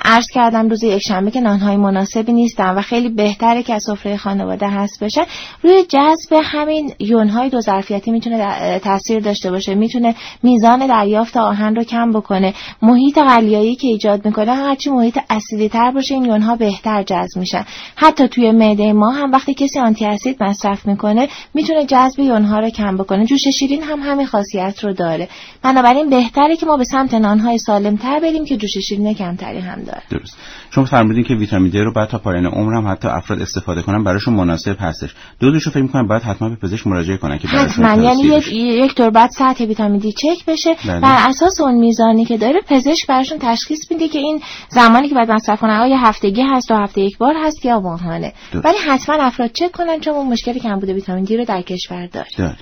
عرض 0.05 0.27
کردم 0.35 0.69
روز 0.69 0.83
یک 0.83 1.03
شنبه 1.03 1.31
که 1.31 1.41
نان 1.41 1.59
های 1.59 1.77
مناسبی 1.77 2.33
نیستن 2.33 2.75
و 2.75 2.81
خیلی 2.81 3.09
بهتره 3.09 3.63
که 3.63 3.75
از 3.75 3.83
سفره 3.87 4.17
خانواده 4.17 4.69
هست 4.69 5.05
بشه. 5.05 5.27
روی 5.63 5.85
جذب 5.89 6.41
همین 6.45 6.93
یون 6.99 7.29
های 7.29 7.49
دو 7.49 7.61
ظرفیتی 7.61 8.11
می‌تونه 8.11 8.79
تاثیر 8.79 9.21
داشته 9.21 9.51
باشه. 9.51 9.75
می‌تونه 9.75 10.15
میزان 10.43 10.87
دریافت 10.87 11.37
آهن 11.37 11.75
رو 11.75 11.85
کم 11.85 12.13
بکنه. 12.13 12.55
محیط 12.83 13.19
قلیایی 13.19 13.75
که 13.75 13.87
ایجاد 13.87 14.25
می‌کنه 14.25 14.55
هرچی 14.55 14.91
محیط 14.91 15.19
اسیدی 15.31 15.69
تر 15.69 15.91
باشه 15.91 16.15
این 16.15 16.25
یون 16.25 16.43
ها 16.43 16.57
بهتر 16.57 17.03
جذب 17.03 17.39
میشن. 17.39 17.65
حتی 17.97 18.29
توی 18.29 18.51
معده 18.51 18.93
ما 18.93 19.11
هم 19.11 19.33
وقتی 19.33 19.55
کسی 19.55 19.81
آنتی 19.81 20.07
اسید 20.07 20.43
مصرف 20.43 20.87
می‌کنه 20.87 21.29
می‌تونه 21.55 21.87
جذب 21.87 22.19
یون 22.21 22.45
ها 22.45 22.59
رو 22.59 22.71
کم 22.71 22.97
بکنه. 22.97 23.22
جوش 23.25 23.49
شیرین 23.49 23.83
هم 23.83 24.01
همین 24.01 24.27
خاصیت 24.27 24.85
رو 24.85 24.93
داره. 24.93 25.29
بنابراین 25.63 26.11
بهتره 26.11 26.57
که 26.57 26.67
ما 26.67 26.77
به 26.77 26.85
سمت 26.85 27.15
نانهای 27.15 27.59
سالم 27.59 27.97
تر 27.97 28.21
بریم 28.21 28.45
که 28.45 28.57
جوش 28.57 28.79
شیرین 28.79 29.15
کمتری 29.15 29.59
هم 29.59 29.83
داره. 29.83 30.03
درست. 30.11 30.37
شما 30.75 30.85
فرمودین 30.85 31.25
که 31.25 31.35
ویتامین 31.35 31.71
دی 31.71 31.81
رو 31.81 31.93
بعد 31.93 32.09
تا 32.09 32.19
پایان 32.19 32.47
عمر 32.47 32.75
هم 32.75 32.89
حتی 32.89 33.09
افراد 33.09 33.43
استفاده 33.43 33.83
کنن 33.83 34.05
براشون 34.05 34.35
مناسب 34.35 34.77
هستش. 34.81 35.15
دو 35.41 35.51
دوشو 35.51 35.71
فکر 35.71 35.83
می‌کنم 35.83 36.09
بعد 36.09 36.23
حتما 36.23 36.49
به 36.49 36.57
پزشک 36.57 36.87
مراجعه 36.87 37.17
کنن 37.17 37.39
که 37.39 37.49
حتما. 37.49 38.03
یعنی 38.03 38.23
یک 38.23 38.53
یک 38.53 38.95
دور 38.95 39.11
بعد 39.11 39.31
سطح 39.31 39.65
ویتامین 39.65 39.99
دی 39.99 40.13
چک 40.13 40.47
بشه. 40.47 40.75
بله. 40.89 41.01
بر 41.01 41.29
اساس 41.29 41.61
اون 41.61 41.75
میزانی 41.75 42.25
که 42.25 42.39
داره 42.39 42.61
پزشک 42.69 43.07
براشون 43.07 43.39
تشخیص 43.41 43.91
میده 43.91 44.09
که 44.09 44.19
این 44.19 44.41
زمانی 44.69 45.09
که 45.09 45.15
بعد 45.15 45.31
مصرف 45.31 45.61
کنن 45.61 45.81
آیا 45.81 45.97
هفتگی 45.99 46.43
هست 46.43 46.71
و 46.71 46.75
هفته 46.75 47.01
یک 47.01 47.19
بار 47.19 47.35
هست 47.45 47.65
یا 47.65 47.81
ماهانه. 47.81 48.33
ولی 48.65 48.79
حتما 48.89 49.17
افراد 49.25 49.51
چک 49.53 49.73
کنن 49.73 50.01
چون 50.01 50.15
اون 50.15 50.33
مشکلی 50.33 50.61
کمبود 50.61 50.89
ویتامین 50.89 51.25
دی 51.25 51.37
رو 51.37 51.45
در 51.45 51.63
کشور 51.63 52.07
داره. 52.07 52.57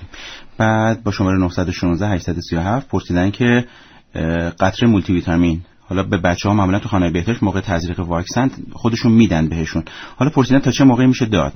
بعد 0.57 1.03
با 1.03 1.11
شماره 1.11 1.37
916 1.37 2.07
837 2.07 2.87
پرسیدن 2.87 3.31
که 3.31 3.65
قطره 4.59 4.89
مولتی 4.89 5.13
ویتامین 5.13 5.61
حالا 5.91 6.03
به 6.03 6.17
بچه 6.17 6.49
ها 6.49 6.55
معمولا 6.55 6.79
تو 6.79 6.89
خانه 6.89 7.11
بهداشت 7.11 7.43
موقع 7.43 7.61
تزریق 7.61 7.99
واکسن 7.99 8.51
خودشون 8.73 9.11
میدن 9.11 9.49
بهشون. 9.49 9.83
حالا 10.17 10.31
پرسیدن 10.31 10.59
تا 10.59 10.71
چه 10.71 10.83
موقعی 10.83 11.07
میشه 11.07 11.25
داد؟ 11.25 11.53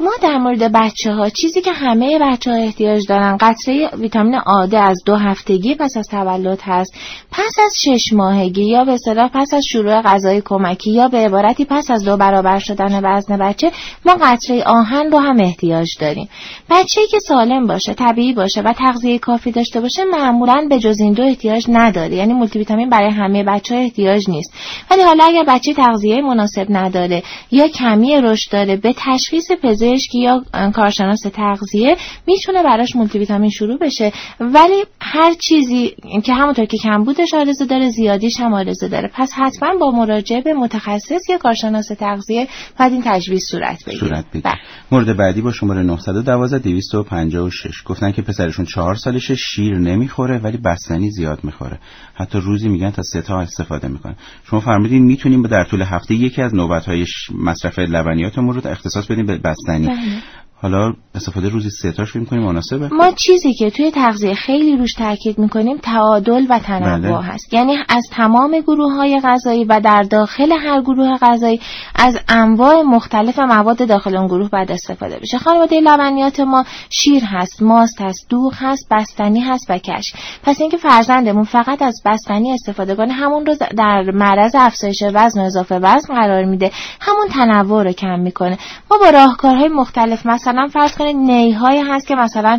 ما 0.00 0.10
در 0.22 0.38
مورد 0.38 0.72
بچه 0.72 1.12
ها 1.12 1.28
چیزی 1.28 1.60
که 1.60 1.72
همه 1.72 2.18
بچه 2.18 2.50
ها 2.50 2.56
احتیاج 2.56 3.06
دارن 3.08 3.36
قطره 3.36 3.90
ویتامین 3.98 4.34
آ 4.34 4.56
د 4.56 4.78
از 4.78 5.02
دو 5.06 5.16
هفتگی 5.16 5.74
پس 5.74 5.96
از 5.96 6.08
تولد 6.10 6.60
هست 6.62 6.94
پس 7.32 7.52
از 7.64 7.72
شش 7.84 8.12
ماهگی 8.12 8.64
یا 8.64 8.84
به 8.84 8.92
اصطلاح 8.92 9.30
پس 9.34 9.54
از 9.54 9.64
شروع 9.64 10.02
غذای 10.02 10.42
کمکی 10.44 10.90
یا 10.90 11.08
به 11.08 11.18
عبارتی 11.18 11.64
پس 11.64 11.90
از 11.90 12.04
دو 12.04 12.16
برابر 12.16 12.58
شدن 12.58 13.00
وزن 13.04 13.36
بچه 13.36 13.72
ما 14.06 14.16
قطره 14.22 14.62
آهن 14.62 15.10
رو 15.10 15.18
هم 15.18 15.40
احتیاج 15.40 15.88
داریم. 16.00 16.28
بچه 16.70 17.00
که 17.10 17.18
سالم 17.18 17.66
باشه 17.66 17.94
طبیعی 17.94 18.32
باشه 18.32 18.62
و 18.62 18.72
تغذیه 18.72 19.18
کافی 19.18 19.52
داشته 19.52 19.80
باشه 19.80 20.04
معمولا 20.04 20.66
به 20.70 20.78
جز 20.78 21.00
این 21.00 21.12
دو 21.12 21.22
احتیاج 21.22 21.66
نداره. 21.68 22.14
یعنی 22.14 22.32
مولتی 22.32 22.58
ویتامین 22.58 22.90
برای 22.90 23.10
همه 23.10 23.44
بچه 23.44 23.74
ها 23.74 23.80
احتیاج 23.80 24.30
نیست. 24.30 24.52
ولی 24.90 25.02
حالا 25.02 25.24
اگر 25.24 25.44
بچه 25.48 25.74
تغذیه 25.74 26.22
مناسب 26.22 26.66
نداره 26.70 27.22
یا 27.50 27.68
کمی 27.68 28.20
رشد 28.20 28.52
داره 28.52 28.76
به 28.76 28.94
تشخیص 28.96 29.52
پزشک 29.62 29.81
یا 30.14 30.44
کارشناس 30.74 31.20
تغذیه 31.20 31.96
می‌تونه 32.26 32.62
براش 32.62 32.96
مولتی 32.96 33.18
ویتامین 33.18 33.50
شروع 33.50 33.78
بشه. 33.78 34.12
ولی 34.40 34.84
هر 35.00 35.34
چیزی 35.34 35.96
که 36.24 36.34
همونطور 36.34 36.64
که 36.64 36.76
کمبودش 36.76 37.34
آرزو 37.34 37.64
داره 37.64 37.90
زیادیش 37.90 38.40
هم 38.40 38.54
آرزو 38.54 38.88
داره. 38.88 39.10
پس 39.14 39.32
حتما 39.32 39.74
با 39.80 39.90
مراجعه 39.90 40.40
به 40.40 40.54
متخصص 40.54 41.30
یا 41.30 41.38
کارشناس 41.38 41.88
تغذیه 41.88 42.48
باید 42.78 42.92
این 42.92 43.02
تجویز 43.04 43.44
صورت 43.50 43.84
بگیره. 43.84 43.98
صورت 43.98 44.24
بگیره. 44.30 44.42
بله. 44.44 44.60
مورد 44.92 45.16
بعدی 45.16 45.40
با 45.40 45.52
شماره 45.52 45.82
912 45.82 46.58
256 46.58 47.82
گفتن 47.86 48.12
که 48.12 48.22
پسرشون 48.22 48.64
چهار 48.64 48.94
سالشه 48.94 49.34
شیر 49.34 49.78
نمی‌خوره 49.78 50.38
ولی 50.38 50.56
بستنی 50.56 51.10
زیاد 51.10 51.38
می‌خوره. 51.44 51.78
حتی 52.14 52.38
روزی 52.38 52.68
میگن 52.68 52.90
تا 52.90 53.02
سه 53.02 53.22
تا 53.22 53.40
استفاده 53.40 53.88
می‌کنه 53.88 54.16
شما 54.44 54.60
فرمودین 54.60 55.04
می‌تونیم 55.04 55.42
در 55.42 55.64
طول 55.64 55.82
هفته 55.82 56.14
یکی 56.14 56.42
از 56.42 56.54
نوبت 56.54 56.84
های 56.84 57.06
مصرف 57.38 57.78
لبنیاتمون 57.78 58.54
رو 58.54 58.70
اختصاص 58.70 59.06
بدیم 59.06 59.26
به 59.26 59.38
بستنی 59.38 59.71
بله. 59.78 60.22
حالا 60.62 60.92
استفاده 61.14 61.48
روزی 61.48 61.70
سه 61.70 61.92
تاش 61.92 62.12
فکر 62.12 62.24
کنیم 62.24 62.42
مناسبه. 62.42 62.88
ما 62.88 63.10
چیزی 63.10 63.54
که 63.54 63.70
توی 63.70 63.90
تغذیه 63.90 64.34
خیلی 64.34 64.76
روش 64.76 64.94
تاکید 64.94 65.38
می‌کنیم 65.38 65.76
تعادل 65.76 66.46
و 66.50 66.58
تنوع 66.58 66.98
بله. 66.98 67.22
هست. 67.22 67.54
یعنی 67.54 67.76
از 67.88 68.02
تمام 68.12 68.60
گروه 68.60 68.92
های 68.92 69.20
غذایی 69.24 69.64
و 69.64 69.80
در 69.80 70.02
داخل 70.02 70.52
هر 70.52 70.80
گروه 70.80 71.18
غذایی 71.20 71.60
از 71.94 72.18
انواع 72.28 72.82
مختلف 72.82 73.38
مواد 73.38 73.88
داخل 73.88 74.16
اون 74.16 74.26
گروه 74.26 74.48
بعد 74.48 74.72
استفاده 74.72 75.18
بشه. 75.18 75.38
خانواده 75.38 75.80
لبنیات 75.80 76.40
ما 76.40 76.64
شیر 76.90 77.24
هست 77.24 77.62
ماست 77.62 78.00
هست 78.00 78.26
دوغ 78.28 78.54
هست 78.56 78.86
بستنی 78.90 79.40
هست 79.40 79.66
و 79.70 79.78
کش 79.78 80.14
پس 80.42 80.60
اینکه 80.60 80.76
فرزندمون 80.76 81.44
فقط 81.44 81.82
از 81.82 82.02
بستنی 82.04 82.52
استفاده 82.52 82.94
کنه 82.94 83.12
همون 83.12 83.46
رو 83.46 83.54
در 83.76 84.10
معرض 84.14 84.54
افزایش 84.54 85.02
وزن 85.14 85.40
و 85.40 85.44
اضافه 85.44 85.78
وزن 85.78 86.14
قرار 86.14 86.44
میده. 86.44 86.70
همون 87.00 87.28
تنوع 87.28 87.82
رو 87.82 87.92
کم 87.92 88.20
می‌کنه. 88.20 88.58
ما 88.90 88.98
با 88.98 89.10
راهکارهای 89.10 89.68
مختلف 89.68 90.26
مثلا 90.26 90.51
مثلا 90.52 90.68
فرض 90.68 90.96
کنید 90.96 91.16
نیهایی 91.16 91.80
هست 91.80 92.06
که 92.06 92.14
مثلا 92.14 92.58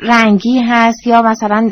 رنگی 0.00 0.60
هست 0.60 1.06
یا 1.06 1.22
مثلا 1.22 1.70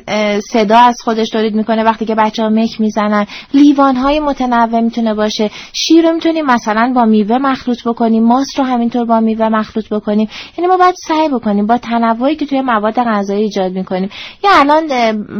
صدا 0.52 0.78
از 0.78 0.96
خودش 1.04 1.28
تولید 1.28 1.54
می‌کنه 1.54 1.84
وقتی 1.84 2.04
که 2.04 2.14
بچه 2.14 2.42
ها 2.42 2.48
مک 2.48 2.80
می‌زنن. 2.80 3.26
لیوان 3.54 3.96
های 3.96 4.20
متنوع 4.20 4.80
می‌تونه 4.80 5.14
باشه. 5.14 5.50
شیر 5.72 6.08
رو 6.08 6.14
می‌تونیم 6.14 6.46
مثلا 6.46 6.92
با 6.94 7.04
میوه 7.04 7.38
مخلوط 7.38 7.84
بکنیم. 7.84 8.24
ماست 8.24 8.58
رو 8.58 8.64
همینطور 8.64 9.04
با 9.04 9.20
میوه 9.20 9.48
مخلوط 9.48 9.88
بکنیم. 9.88 10.28
یعنی 10.58 10.68
ما 10.68 10.76
باید 10.76 10.94
سعی 11.08 11.28
بکنیم 11.28 11.66
با 11.66 11.78
تنوعی 11.78 12.36
که 12.36 12.46
توی 12.46 12.60
مواد 12.60 12.94
غذایی 12.94 13.42
ایجاد 13.42 13.72
می‌کنیم. 13.72 14.10
یا 14.44 14.50
الان 14.54 14.86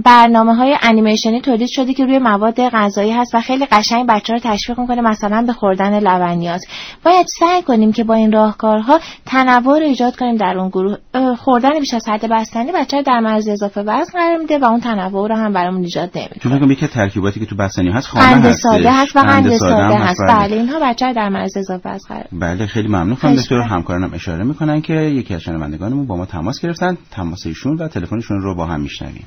برنامه 0.05 0.55
های 0.55 0.77
انیمیشنی 0.83 1.41
تولید 1.41 1.69
شده 1.69 1.95
که 1.95 2.05
روی 2.05 2.19
مواد 2.19 2.69
غذایی 2.69 3.13
هست 3.13 3.35
و 3.35 3.41
خیلی 3.41 3.67
قشنگ 3.67 4.07
بچه 4.07 4.33
رو 4.33 4.39
تشویق 4.39 4.81
می‌کنه 4.81 5.01
مثلا 5.01 5.45
به 5.47 5.53
خوردن 5.53 5.99
لبنیات. 5.99 6.61
باید 7.05 7.27
سعی 7.41 7.63
کنیم 7.63 7.93
که 7.93 8.05
با 8.05 8.15
این 8.15 8.33
راهکارها 8.33 9.01
تنوع 9.27 9.79
رو 9.79 9.87
ایجاد 9.87 10.02
کنیم 10.11 10.37
در 10.37 10.59
اون 10.59 10.69
گروه. 10.69 10.97
خوردن 11.39 11.81
بیش 11.81 11.95
از 11.95 12.09
حد 12.09 12.31
بستنی 12.31 12.73
بچه 12.73 13.03
در 13.03 13.21
مرز 13.21 13.49
اضافه 13.49 13.81
وزن 13.81 14.13
قرار 14.13 14.37
میده 14.37 14.59
و 14.59 14.65
اون 14.65 14.81
تنوع 14.81 15.29
رو 15.29 15.37
هم 15.37 15.53
برامون 15.53 15.83
ایجاد 15.83 16.11
نمی‌کنه. 16.15 16.59
چون 16.59 16.71
یکی 16.71 16.87
ترکیباتی 16.87 17.41
که 17.41 17.47
تو 17.47 17.57
بستنی 17.57 17.91
هست 17.91 18.09
خامه 18.09 18.25
هست 18.25 18.63
ساده 18.63 18.93
هست 18.93 19.17
و 19.17 19.21
قند 19.21 19.57
ساده 19.57 19.97
هست. 19.97 20.21
بله. 20.29 20.57
اینها 20.57 20.81
بچه 20.83 21.13
در 21.13 21.29
مرز 21.29 21.57
اضافه 21.57 21.91
وزن 21.91 22.09
قرار 22.09 22.27
بله 22.33 22.67
خیلی 22.67 22.89
ممنون. 22.89 23.15
خانم 23.15 23.37
دکتر 23.37 23.61
همکارانم 23.61 24.15
اشاره 24.15 24.45
می‌کنن 24.45 24.81
که 24.81 24.95
یکی 24.95 25.35
از 25.35 25.41
شنوندگانمون 25.41 26.07
با 26.07 26.17
ما 26.17 26.27
تماس 26.27 26.61
گرفتن. 26.61 26.99
تماس 27.11 27.47
ایشون 27.47 27.77
و 27.77 27.89
تلفنشون 27.89 28.41
رو 28.41 28.57
با 28.57 28.67
هم 28.67 28.81
میشنویم. 28.81 29.25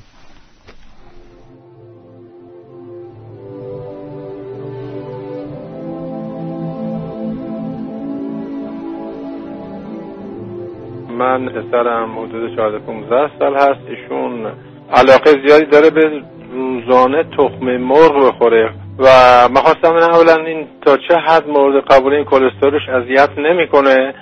من 11.25 11.50
پسرم 11.50 12.20
حدود 12.20 12.55
14 12.55 12.79
15 12.79 13.29
سال 13.39 13.55
هست. 13.55 13.82
ایشون 13.89 14.51
علاقه 14.94 15.32
زیادی 15.48 15.65
داره 15.65 15.89
به 15.89 16.22
روزانه 16.53 17.24
تخم 17.24 17.77
مرغ 17.77 18.27
بخوره. 18.27 18.70
و 19.00 19.08
من 19.50 19.62
خواستم 19.62 19.96
اولا 19.96 20.46
این 20.46 20.67
تا 20.86 20.98
چه 20.98 21.15
حد 21.15 21.48
مورد 21.48 21.84
قبول 21.84 22.13
این 22.13 22.25
کلسترولش 22.25 22.89
اذیت 22.89 23.29
نمی‌کنه. 23.38 24.13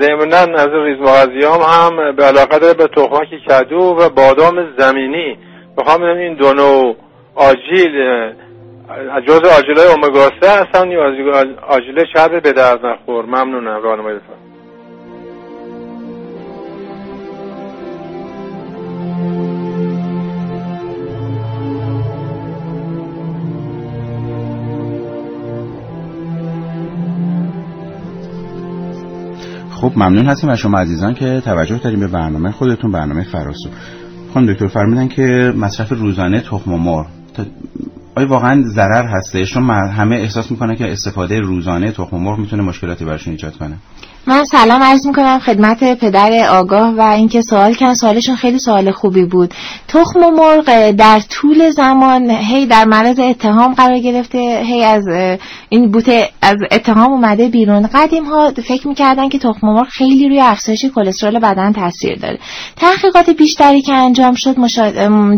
ضمنا 0.00 0.58
از 0.62 0.68
ریزمغذیام 0.68 1.60
هم 1.60 2.16
به 2.16 2.24
علاقه 2.24 2.58
داره 2.58 2.74
به 2.74 2.86
تخمک 2.86 3.28
کدو 3.48 3.76
و 3.78 4.08
بادام 4.08 4.66
زمینی. 4.78 5.38
بخوام 5.78 6.02
این 6.02 6.34
دو 6.34 6.52
نوع 6.52 6.96
آجیل 7.34 7.94
جز 9.26 9.40
آجیل 9.58 9.78
های 9.78 9.88
اومگا 9.88 10.28
3 10.40 10.50
هستن 10.50 10.90
یا 10.90 11.02
آجیل 11.68 12.04
شرب 12.16 12.42
به 12.42 12.52
درد 12.52 12.86
نخور؟ 12.86 13.24
ممنونم. 13.24 13.82
راهنمایی 13.82 14.18
خب 29.82 29.92
ممنون 29.96 30.26
هستیم 30.26 30.50
از 30.50 30.58
شما 30.58 30.78
عزیزان 30.78 31.14
که 31.14 31.40
توجه 31.44 31.78
داریم 31.78 32.00
به 32.00 32.06
برنامه 32.06 32.50
خودتون 32.50 32.92
برنامه 32.92 33.22
فراسو. 33.22 33.68
خانم 34.34 34.52
دکتر 34.52 34.66
فرمودن 34.66 35.08
که 35.08 35.52
مصرف 35.56 35.92
روزانه 35.92 36.40
تخم 36.40 36.70
مرغ. 36.70 37.06
آیا 38.14 38.26
واقعا 38.26 38.62
ضرر 38.62 39.06
هستش؟ 39.06 39.54
چون 39.54 39.70
همه 39.70 40.16
احساس 40.16 40.50
می‌کنن 40.50 40.74
که 40.74 40.92
استفاده 40.92 41.40
روزانه 41.40 41.92
تخم 41.92 42.16
مرغ 42.16 42.38
می‌تونه 42.38 42.62
مشکلاتی 42.62 43.04
براشون 43.04 43.32
ایجاد 43.32 43.56
کنه. 43.56 43.76
من 44.26 44.44
سلام 44.44 44.82
عرض 44.82 45.06
می‌کنم 45.06 45.38
خدمت 45.38 45.98
پدر 45.98 46.48
آگاه 46.48 46.94
و 46.94 47.00
اینکه 47.00 47.42
سوال 47.42 47.74
کردن 47.74 47.94
سوالشون 47.94 48.36
خیلی 48.36 48.58
سوال 48.58 48.90
خوبی 48.90 49.24
بود. 49.24 49.54
تخم 49.88 50.20
مرغ 50.20 50.90
در 50.90 51.20
طول 51.20 51.70
زمان 51.70 52.30
هی 52.30 52.66
در 52.66 52.84
معرض 52.84 53.18
اتهام 53.18 53.74
قرار 53.74 53.98
گرفته. 53.98 54.62
هی 54.66 54.84
از 54.84 55.04
این 55.68 55.90
بوته 55.90 56.28
از 56.42 56.56
اتهام 56.70 57.12
اومده 57.12 57.48
بیرون. 57.48 57.86
قدیم 57.94 58.24
ها 58.24 58.50
فکر 58.50 58.88
می‌کردن 58.88 59.28
که 59.28 59.38
تخم 59.38 59.66
مرغ 59.66 59.88
خیلی 59.88 60.28
روی 60.28 60.40
افزایش 60.40 60.84
کلسترول 60.84 61.38
بدن 61.38 61.72
تاثیر 61.72 62.18
داره. 62.18 62.38
تحقیقات 62.76 63.30
بیشتری 63.30 63.82
که 63.82 63.92
انجام 63.92 64.34
شد 64.34 64.56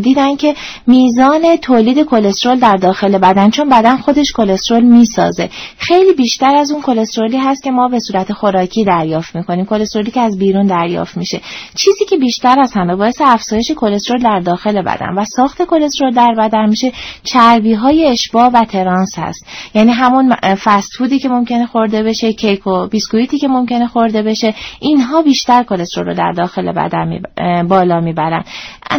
دیدن 0.03 0.37
که 0.37 0.55
میزان 0.87 1.57
تولید 1.57 2.03
کلسترول 2.03 2.59
در 2.59 2.77
داخل 2.77 3.19
بدن 3.19 3.51
چون 3.51 3.69
بدن 3.69 3.97
خودش 3.97 4.33
کلسترول 4.33 4.83
می‌سازه. 4.83 5.49
خیلی 5.79 6.13
بیشتر 6.13 6.57
از 6.57 6.71
اون 6.73 6.83
کلسترولی 6.83 7.39
هست 7.39 7.63
که 7.63 7.71
ما 7.71 7.89
به 7.89 7.99
صورت 7.99 8.33
خوراکی 8.33 8.74
دریافت 8.83 9.37
می‌کنیم 9.37 9.65
کلسترولی 9.65 10.11
که 10.11 10.21
از 10.21 10.39
بیرون 10.39 10.67
دریافت 10.67 11.17
میشه. 11.17 11.41
چیزی 11.75 12.05
که 12.05 12.17
بیشتر 12.17 12.61
از 12.61 12.73
همه 12.73 12.97
باعث 12.97 13.21
افزایش 13.21 13.71
کلسترول 13.71 14.23
در 14.23 14.41
داخل 14.41 14.83
بدن 14.83 15.15
و 15.17 15.25
ساخت 15.25 15.63
کلسترول 15.63 16.15
در 16.15 16.35
بدن 16.39 16.69
میشه 16.69 16.93
چربی 17.25 17.75
های 17.75 18.07
اشباع 18.07 18.49
و 18.49 18.65
ترانس 18.65 19.19
هست. 19.19 19.47
یعنی 19.75 19.93
همون 19.93 20.35
فست 20.35 20.91
فودی 20.99 21.19
که 21.19 21.29
ممکنه 21.29 21.67
خورده 21.67 22.03
بشه 22.03 22.33
کیک 22.33 22.67
و 22.67 22.87
بیسکویتی 22.87 23.39
که 23.39 23.49
ممکنه 23.49 23.87
خورده 23.87 24.23
بشه 24.23 24.55
اینها 24.81 25.23
بیشتر 25.23 25.63
کلسترول 25.63 26.07
رو 26.07 26.15
در 26.15 26.33
داخل 26.33 26.73
بدن 26.73 27.23
بالا 27.69 28.01
می‌برن. 28.01 28.45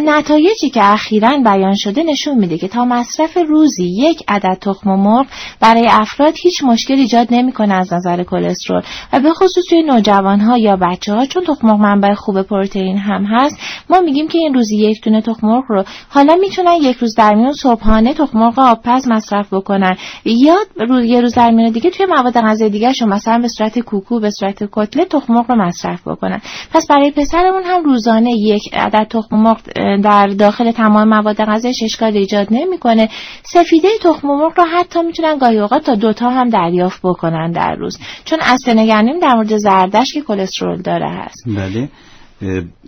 نتایجی 0.02 0.70
که 0.70 0.92
اخیرا 0.92 1.38
بیان 1.44 1.74
شده 1.74 2.02
نشون 2.02 2.38
میده 2.38 2.58
که 2.58 2.68
تا 2.68 2.84
مصرف 2.84 3.36
روزی 3.48 3.84
یک 3.84 4.22
عدد 4.28 4.58
تخم 4.60 4.90
مرغ 4.90 5.26
برای 5.60 5.88
افراد 5.90 6.34
هیچ 6.42 6.64
مشکل 6.64 6.94
ایجاد 6.94 7.26
نمی‌کنه 7.30 7.74
از 7.74 7.92
نظر 7.92 8.22
کلسترول. 8.22 8.82
و 9.12 9.20
به 9.20 9.32
خصوص 9.32 9.65
توی 9.68 9.82
نوجوان 9.82 10.40
ها 10.40 10.58
یا 10.58 10.76
بچه 10.76 11.14
ها 11.14 11.26
چون 11.26 11.44
تخم 11.44 11.68
منبع 11.68 12.14
خوب 12.14 12.42
پروتئین 12.42 12.98
هم 12.98 13.24
هست 13.24 13.56
ما 13.90 14.00
میگیم 14.00 14.28
که 14.28 14.38
این 14.38 14.54
روزی 14.54 14.76
یک 14.76 15.04
دونه 15.04 15.20
تخم 15.20 15.46
مرغ 15.46 15.64
رو 15.68 15.84
حالا 16.08 16.36
می‌تونن 16.40 16.74
یک 16.82 16.96
روز 16.96 17.14
در 17.14 17.34
میون 17.34 17.52
صبحانه 17.52 18.14
تخم 18.14 18.38
مرغ 18.38 18.58
آبپز 18.58 19.08
مصرف 19.08 19.54
بکنن. 19.54 19.96
یا 20.24 20.56
روز 20.88 21.04
یه 21.04 21.20
روز 21.20 21.34
در 21.34 21.50
میون 21.50 21.70
دیگه 21.70 21.90
توی 21.90 22.06
مواد 22.06 22.40
غذایی 22.40 22.70
دیگه 22.70 22.92
شون 22.92 23.08
مثلا 23.08 23.38
به 23.38 23.48
صورت 23.48 23.78
کوکو 23.78 24.20
به 24.20 24.30
صورت 24.30 24.68
کتلت 24.72 25.08
تخم 25.08 25.34
مرغ 25.34 25.50
رو 25.50 25.56
مصرف 25.56 26.08
بکنن. 26.08 26.40
پس 26.72 26.86
برای 26.86 27.10
پسرمون 27.10 27.62
هم 27.64 27.84
روزانه 27.84 28.30
یک 28.32 28.74
عدد 28.74 29.06
تخم 29.10 29.36
مرغ 29.36 29.60
در 30.02 30.26
داخل 30.26 30.70
تمام 30.70 31.08
مواد 31.08 31.44
غذایی 31.44 31.74
اشکال 31.82 32.16
ایجاد 32.16 32.46
نمی‌کنه. 32.50 33.08
سفیده 33.42 33.88
تخم 34.02 34.28
مرغ 34.28 34.52
رو 34.58 34.64
حتی 34.64 35.02
می‌تونن 35.02 35.38
گاهی 35.38 35.58
اوقات 35.58 35.82
تا 35.82 35.94
دوتا 35.94 36.30
هم 36.30 36.48
دریافت 36.48 37.00
بکنن 37.04 37.50
در 37.50 37.74
روز. 37.74 37.98
چون 38.24 38.38
اصل 38.42 38.78
نگرانیم 38.78 39.18
در 39.18 39.34
مورد 39.34 39.55
زردش 39.58 40.14
که 40.14 40.20
کلسترول 40.20 40.82
داره 40.82 41.10
هست. 41.10 41.44
بله. 41.46 41.88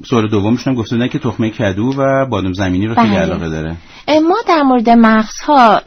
سوال 0.04 0.28
دومشون 0.28 0.75
گفته 0.75 1.08
که 1.08 1.18
تخمه 1.18 1.50
کدو 1.50 1.92
و 1.98 2.26
بادام 2.26 2.52
زمینی 2.52 2.87
رو 2.87 2.94
خیلی 2.94 3.08
بله. 3.08 3.18
علاقه 3.18 3.48
داره. 3.48 3.76
ما 4.08 4.37
در 4.48 4.62
مورد 4.62 4.90
مغزها 4.90 5.80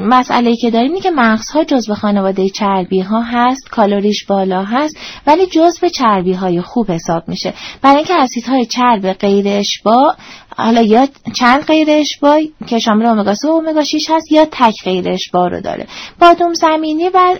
مسئله 0.00 0.56
که 0.56 0.70
داریم 0.70 0.90
اینه 0.90 1.00
که 1.00 1.10
مغزها 1.10 1.64
جزء 1.64 1.94
خانواده 1.94 2.48
چربی 2.48 3.00
ها 3.00 3.22
هست 3.22 3.68
کالریش 3.70 4.24
بالا 4.24 4.64
هست 4.64 4.96
ولی 5.26 5.46
جزء 5.46 5.88
چربی 5.88 6.32
های 6.32 6.60
خوب 6.60 6.90
حساب 6.90 7.22
میشه. 7.28 7.54
برای 7.82 7.96
اینکه 7.96 8.14
اسیدهای 8.14 8.66
چرب 8.66 9.12
غیر 9.12 9.44
اشباع 9.48 10.16
حالا 10.64 10.82
یا 10.82 11.08
چند 11.34 11.62
غیر 11.62 11.90
اشباع 11.90 12.42
که 12.66 12.78
شامل 12.78 13.06
امگا 13.06 13.34
3 13.34 13.48
و 13.48 13.50
امگا 13.50 13.84
6 13.84 14.10
هست 14.10 14.32
یا 14.32 14.44
تک 14.44 14.84
غیر 14.84 15.08
اشباع 15.08 15.48
رو 15.50 15.60
داره. 15.60 15.86
بادوم 16.20 16.54
زمینی 16.54 17.08
و 17.08 17.36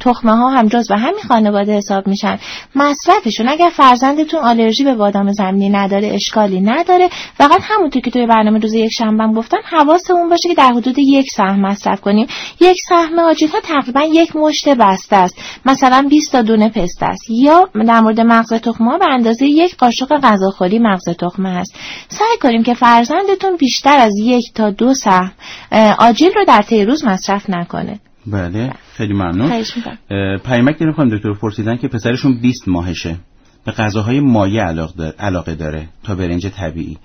تخمه 0.00 0.36
ها 0.36 0.50
هم 0.50 0.68
جز 0.68 0.88
به 0.88 0.96
همین 0.96 1.22
خانواده 1.28 1.76
حساب 1.76 2.06
میشن. 2.06 2.38
مصرفشون 2.74 3.48
اگر 3.48 3.70
فرزندتون 3.76 4.40
آلرژی 4.40 4.84
به 4.84 4.94
بادام 4.94 5.32
زمینی 5.32 5.68
نداره 5.68 6.08
اشکالی 6.08 6.60
نداره 6.60 7.08
فقط 7.34 7.60
همونطور 7.62 8.02
که 8.02 8.10
توی 8.10 8.26
برنامه 8.26 8.58
روز 8.58 8.74
یک 8.74 8.92
شنبه 8.92 9.34
گفتن 9.34 9.58
حواسمون 9.64 10.28
باشه 10.28 10.48
که 10.48 10.54
در 10.54 10.72
حدود 10.72 10.98
یک 10.98 11.30
سهم 11.30 11.60
مصرف 11.60 12.00
کنیم. 12.00 12.26
یک 12.60 12.76
سهم 12.88 13.18
آجیل 13.18 13.48
ها 13.48 13.60
تقریبا 13.60 14.02
یک 14.02 14.36
مشت 14.36 14.68
بسته 14.68 15.16
است. 15.16 15.34
مثلا 15.66 16.06
20 16.10 16.32
تا 16.32 16.42
دونه 16.42 16.68
پسته 16.68 17.06
است. 17.06 17.30
یا 17.30 17.68
در 17.74 18.00
مورد 18.00 18.20
مغز 18.20 18.52
تخمه 18.52 18.98
به 18.98 19.06
اندازه 19.06 19.46
یک 19.46 19.76
قاشق 19.76 20.20
غذاخوری 20.22 20.78
مغز 20.78 21.08
تخمه 21.08 21.50
هست. 21.50 21.73
سعی 22.08 22.36
کنیم 22.40 22.62
که 22.62 22.74
فرزندتون 22.74 23.56
بیشتر 23.56 23.98
از 23.98 24.12
یک 24.18 24.52
تا 24.54 24.70
دو 24.70 24.94
سهم 24.94 25.32
آجیل 25.98 26.30
رو 26.36 26.44
در 26.48 26.62
طی 26.62 26.84
روز 26.84 27.04
مصرف 27.04 27.50
نکنه. 27.50 28.00
بله 28.26 28.72
خیلی 28.92 29.12
ممنون. 29.12 29.64
پیامک 30.38 30.78
داریم 30.78 30.94
خانم 30.94 31.16
دکتر 31.16 31.32
پرسیدن 31.32 31.76
که 31.76 31.88
پسرشون 31.88 32.40
20 32.40 32.68
ماهشه. 32.68 33.16
به 33.64 33.72
غذاهای 33.72 34.20
مایع 34.20 34.62
علاقه 35.18 35.54
داره 35.54 35.88
تا 36.02 36.14
برنج 36.14 36.46
طبیعی. 36.46 36.98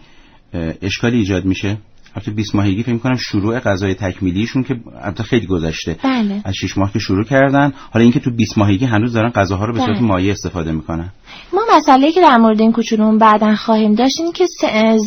اشکالی 0.82 1.18
ایجاد 1.18 1.46
میشه؟ 1.46 1.78
البته 2.20 2.32
20 2.32 2.56
ماهگی 2.56 2.84
فکر 2.84 2.98
کنم 2.98 3.16
شروع 3.16 3.60
غذای 3.60 3.96
تکمیلیشون 3.96 4.64
که 4.64 4.76
البته 5.02 5.24
خیلی 5.24 5.46
گذشته. 5.48 5.96
بله. 6.04 6.42
از 6.46 6.54
6 6.56 6.78
ماه 6.78 6.94
که 6.94 7.00
شروع 7.00 7.24
کردن. 7.24 7.74
حالا 7.92 8.04
اینکه 8.04 8.20
تو 8.20 8.32
20 8.32 8.58
ماهگی 8.58 8.86
هنوز 8.86 9.14
دارن 9.14 9.30
غذاها 9.30 9.66
رو 9.66 9.74
به 9.74 9.80
صورت 9.80 9.98
بله. 9.98 10.08
مایع 10.08 10.32
استفاده 10.32 10.72
می‌کنن. 10.72 11.10
ما 11.54 11.62
مسئله 11.78 12.12
که 12.12 12.22
در 12.22 12.38
مورد 12.38 12.62
این 12.62 12.72
کوچولومون 12.72 13.18
بعدا 13.18 13.56
خواهیم 13.56 13.96
داشت 13.96 14.20
این 14.20 14.32
که 14.32 14.46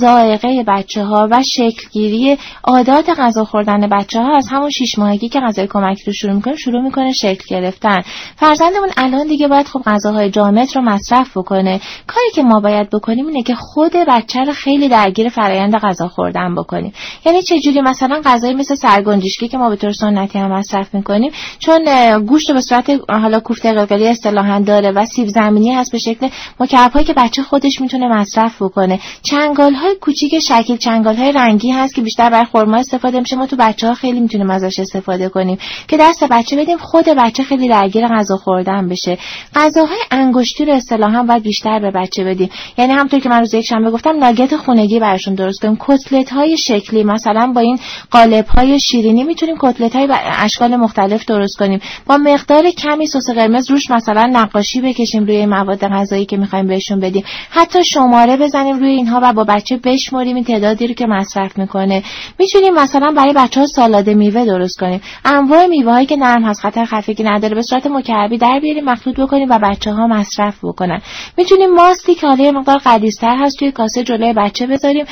ذائقه 0.00 0.64
بچه 0.68 1.04
ها 1.04 1.28
و 1.30 1.42
شکلگیری 1.42 2.36
عادات 2.64 3.10
غذا 3.18 3.44
خوردن 3.44 3.88
بچه 3.88 4.20
ها 4.20 4.36
از 4.36 4.48
همون 4.50 4.70
6 4.70 4.98
ماهگی 4.98 5.28
که 5.28 5.40
غذای 5.40 5.66
کمکی 5.66 6.04
رو 6.06 6.12
شروع 6.12 6.34
می‌کنه 6.34 6.56
شروع 6.56 6.82
می‌کنه 6.82 7.12
شکل 7.12 7.44
گرفتن. 7.48 8.02
فرزندمون 8.36 8.88
الان 8.96 9.26
دیگه 9.26 9.48
باید 9.48 9.66
خب 9.66 9.82
غذاهای 9.86 10.30
جامد 10.30 10.68
رو 10.74 10.82
مصرف 10.82 11.36
بکنه. 11.36 11.80
کاری 12.06 12.30
که 12.34 12.42
ما 12.42 12.60
باید 12.60 12.90
بکنیم 12.90 13.26
اینه 13.26 13.42
که 13.42 13.54
خود 13.54 13.92
بچه 14.08 14.40
رو 14.40 14.52
خیلی 14.52 14.88
درگیر 14.88 15.28
فرایند 15.28 15.76
غذا 15.76 16.08
خوردن 16.08 16.54
بکنیم. 16.54 16.92
یعنی 17.26 17.42
چه 17.42 17.60
جوری 17.60 17.80
مثلا 17.80 18.20
غذایی 18.24 18.54
مثل 18.54 18.74
سرگنجشکی 18.74 19.48
که 19.48 19.58
ما 19.58 19.68
به 19.68 19.76
طور 19.76 19.92
سنتی 19.92 20.38
هم 20.38 20.52
مصرف 20.52 20.94
می‌کنیم 20.94 21.32
چون 21.58 21.84
گوشت 22.18 22.52
به 22.52 22.60
صورت 22.60 22.90
حالا 23.08 23.40
کوفته 23.40 23.72
قلقلی 23.72 24.08
اصطلاحا 24.08 24.58
داره 24.58 24.90
و 24.90 25.06
سیب 25.06 25.28
زمینی 25.28 25.72
هست 25.72 25.92
به 25.92 25.98
شکل 25.98 26.28
مکعب 26.60 27.02
که 27.02 27.12
بچه 27.12 27.42
خودش 27.42 27.80
می‌تونه 27.80 28.08
مصرف 28.08 28.62
بکنه. 28.62 29.00
چنگال 29.22 29.74
های 29.74 29.94
کوچیک 30.00 30.38
شکل 30.38 30.76
چنگال 30.76 31.16
های 31.16 31.32
رنگی 31.32 31.70
هست 31.70 31.94
که 31.94 32.02
بیشتر 32.02 32.30
برای 32.30 32.46
خرما 32.52 32.76
استفاده 32.76 33.20
میشه. 33.20 33.36
ما 33.36 33.46
تو 33.46 33.56
بچه 33.56 33.86
ها 33.88 33.94
خیلی 33.94 34.20
می‌تونیم 34.20 34.50
ازش 34.50 34.78
استفاده 34.78 35.28
کنیم 35.28 35.58
که 35.88 35.96
دست 35.96 36.24
بچه 36.24 36.56
بدیم 36.56 36.78
خود 36.78 37.04
بچه 37.04 37.42
خیلی 37.42 37.68
درگیر 37.68 38.08
غذا 38.08 38.36
خوردن 38.36 38.88
بشه. 38.88 39.18
غذاهای 39.54 39.98
انگشتی 40.10 40.64
رو 40.64 40.72
اصطلاحا 40.72 41.22
باید 41.22 41.42
بیشتر 41.42 41.78
به 41.78 41.90
بچه 41.90 42.24
بدیم. 42.24 42.50
یعنی 42.78 42.92
همونطور 42.92 43.20
که 43.20 43.28
من 43.28 43.40
روز 43.40 43.54
یک 43.54 43.64
شنبه 43.64 43.90
گفتم 43.90 44.18
ناگت 44.18 44.56
خونگی 44.56 45.00
براشون 45.00 45.34
درست 45.34 45.60
کنیم. 45.60 45.76
کتلت 45.80 46.32
های 46.32 46.56
شکلی. 46.82 47.04
مثلا 47.04 47.52
با 47.54 47.60
این 47.60 47.78
قالب 48.10 48.46
های 48.46 48.80
شیرینی 48.80 49.24
می‌تونیم 49.24 49.56
کتلت 49.60 49.96
های 49.96 50.08
اشکال 50.38 50.76
مختلف 50.76 51.24
درست 51.24 51.58
کنیم. 51.58 51.80
با 52.06 52.16
مقدار 52.16 52.70
کمی 52.70 53.06
سس 53.06 53.30
قرمز 53.30 53.70
روش 53.70 53.90
مثلا 53.90 54.30
نقاشی 54.32 54.80
بکشیم 54.80 55.24
روی 55.24 55.46
مواد 55.46 55.88
غذایی 55.88 56.26
که 56.26 56.36
می‌خوایم 56.36 56.66
بهشون 56.66 57.00
بدیم. 57.00 57.24
حتی 57.50 57.84
شماره 57.84 58.36
بزنیم 58.36 58.78
روی 58.78 58.90
اینها 58.90 59.20
و 59.22 59.32
با 59.32 59.44
بچه 59.44 59.76
بشمریم 59.76 60.36
این 60.36 60.44
تعدادی 60.44 60.86
رو 60.86 60.94
که 60.94 61.06
مصرف 61.06 61.58
می‌کنه. 61.58 62.02
می‌تونیم 62.38 62.74
مثلا 62.74 63.12
برای 63.16 63.32
بچه 63.32 63.60
ها 63.60 63.66
سالاد 63.66 64.10
میوه 64.10 64.44
درست 64.44 64.78
کنیم. 64.78 65.00
انواع 65.24 65.66
میوه 65.66 65.92
هایی 65.92 66.06
که 66.06 66.16
نرم 66.16 66.44
هست 66.44 66.60
خطر 66.60 66.84
خفگی 66.84 67.22
نداره 67.22 67.54
به 67.54 67.62
صورت 67.62 67.86
مکعبی 67.86 68.38
در 68.38 68.60
بیاریم 68.62 68.84
مخلوط 68.84 69.20
بکنیم 69.20 69.48
و 69.50 69.58
بچه 69.62 69.92
ها 69.92 70.06
مصرف 70.06 70.64
بکنن. 70.64 71.02
می‌تونیم 71.36 71.70
ماستی 71.74 72.14
که 72.14 72.26
حالا 72.26 72.50
مقدار 72.50 72.78
قدیستر 72.86 73.36
هست 73.36 73.58
توی 73.58 73.72
کاسه 73.72 74.02
جلوی 74.02 74.32
بچه 74.32 74.66
بذاریم. 74.66 75.06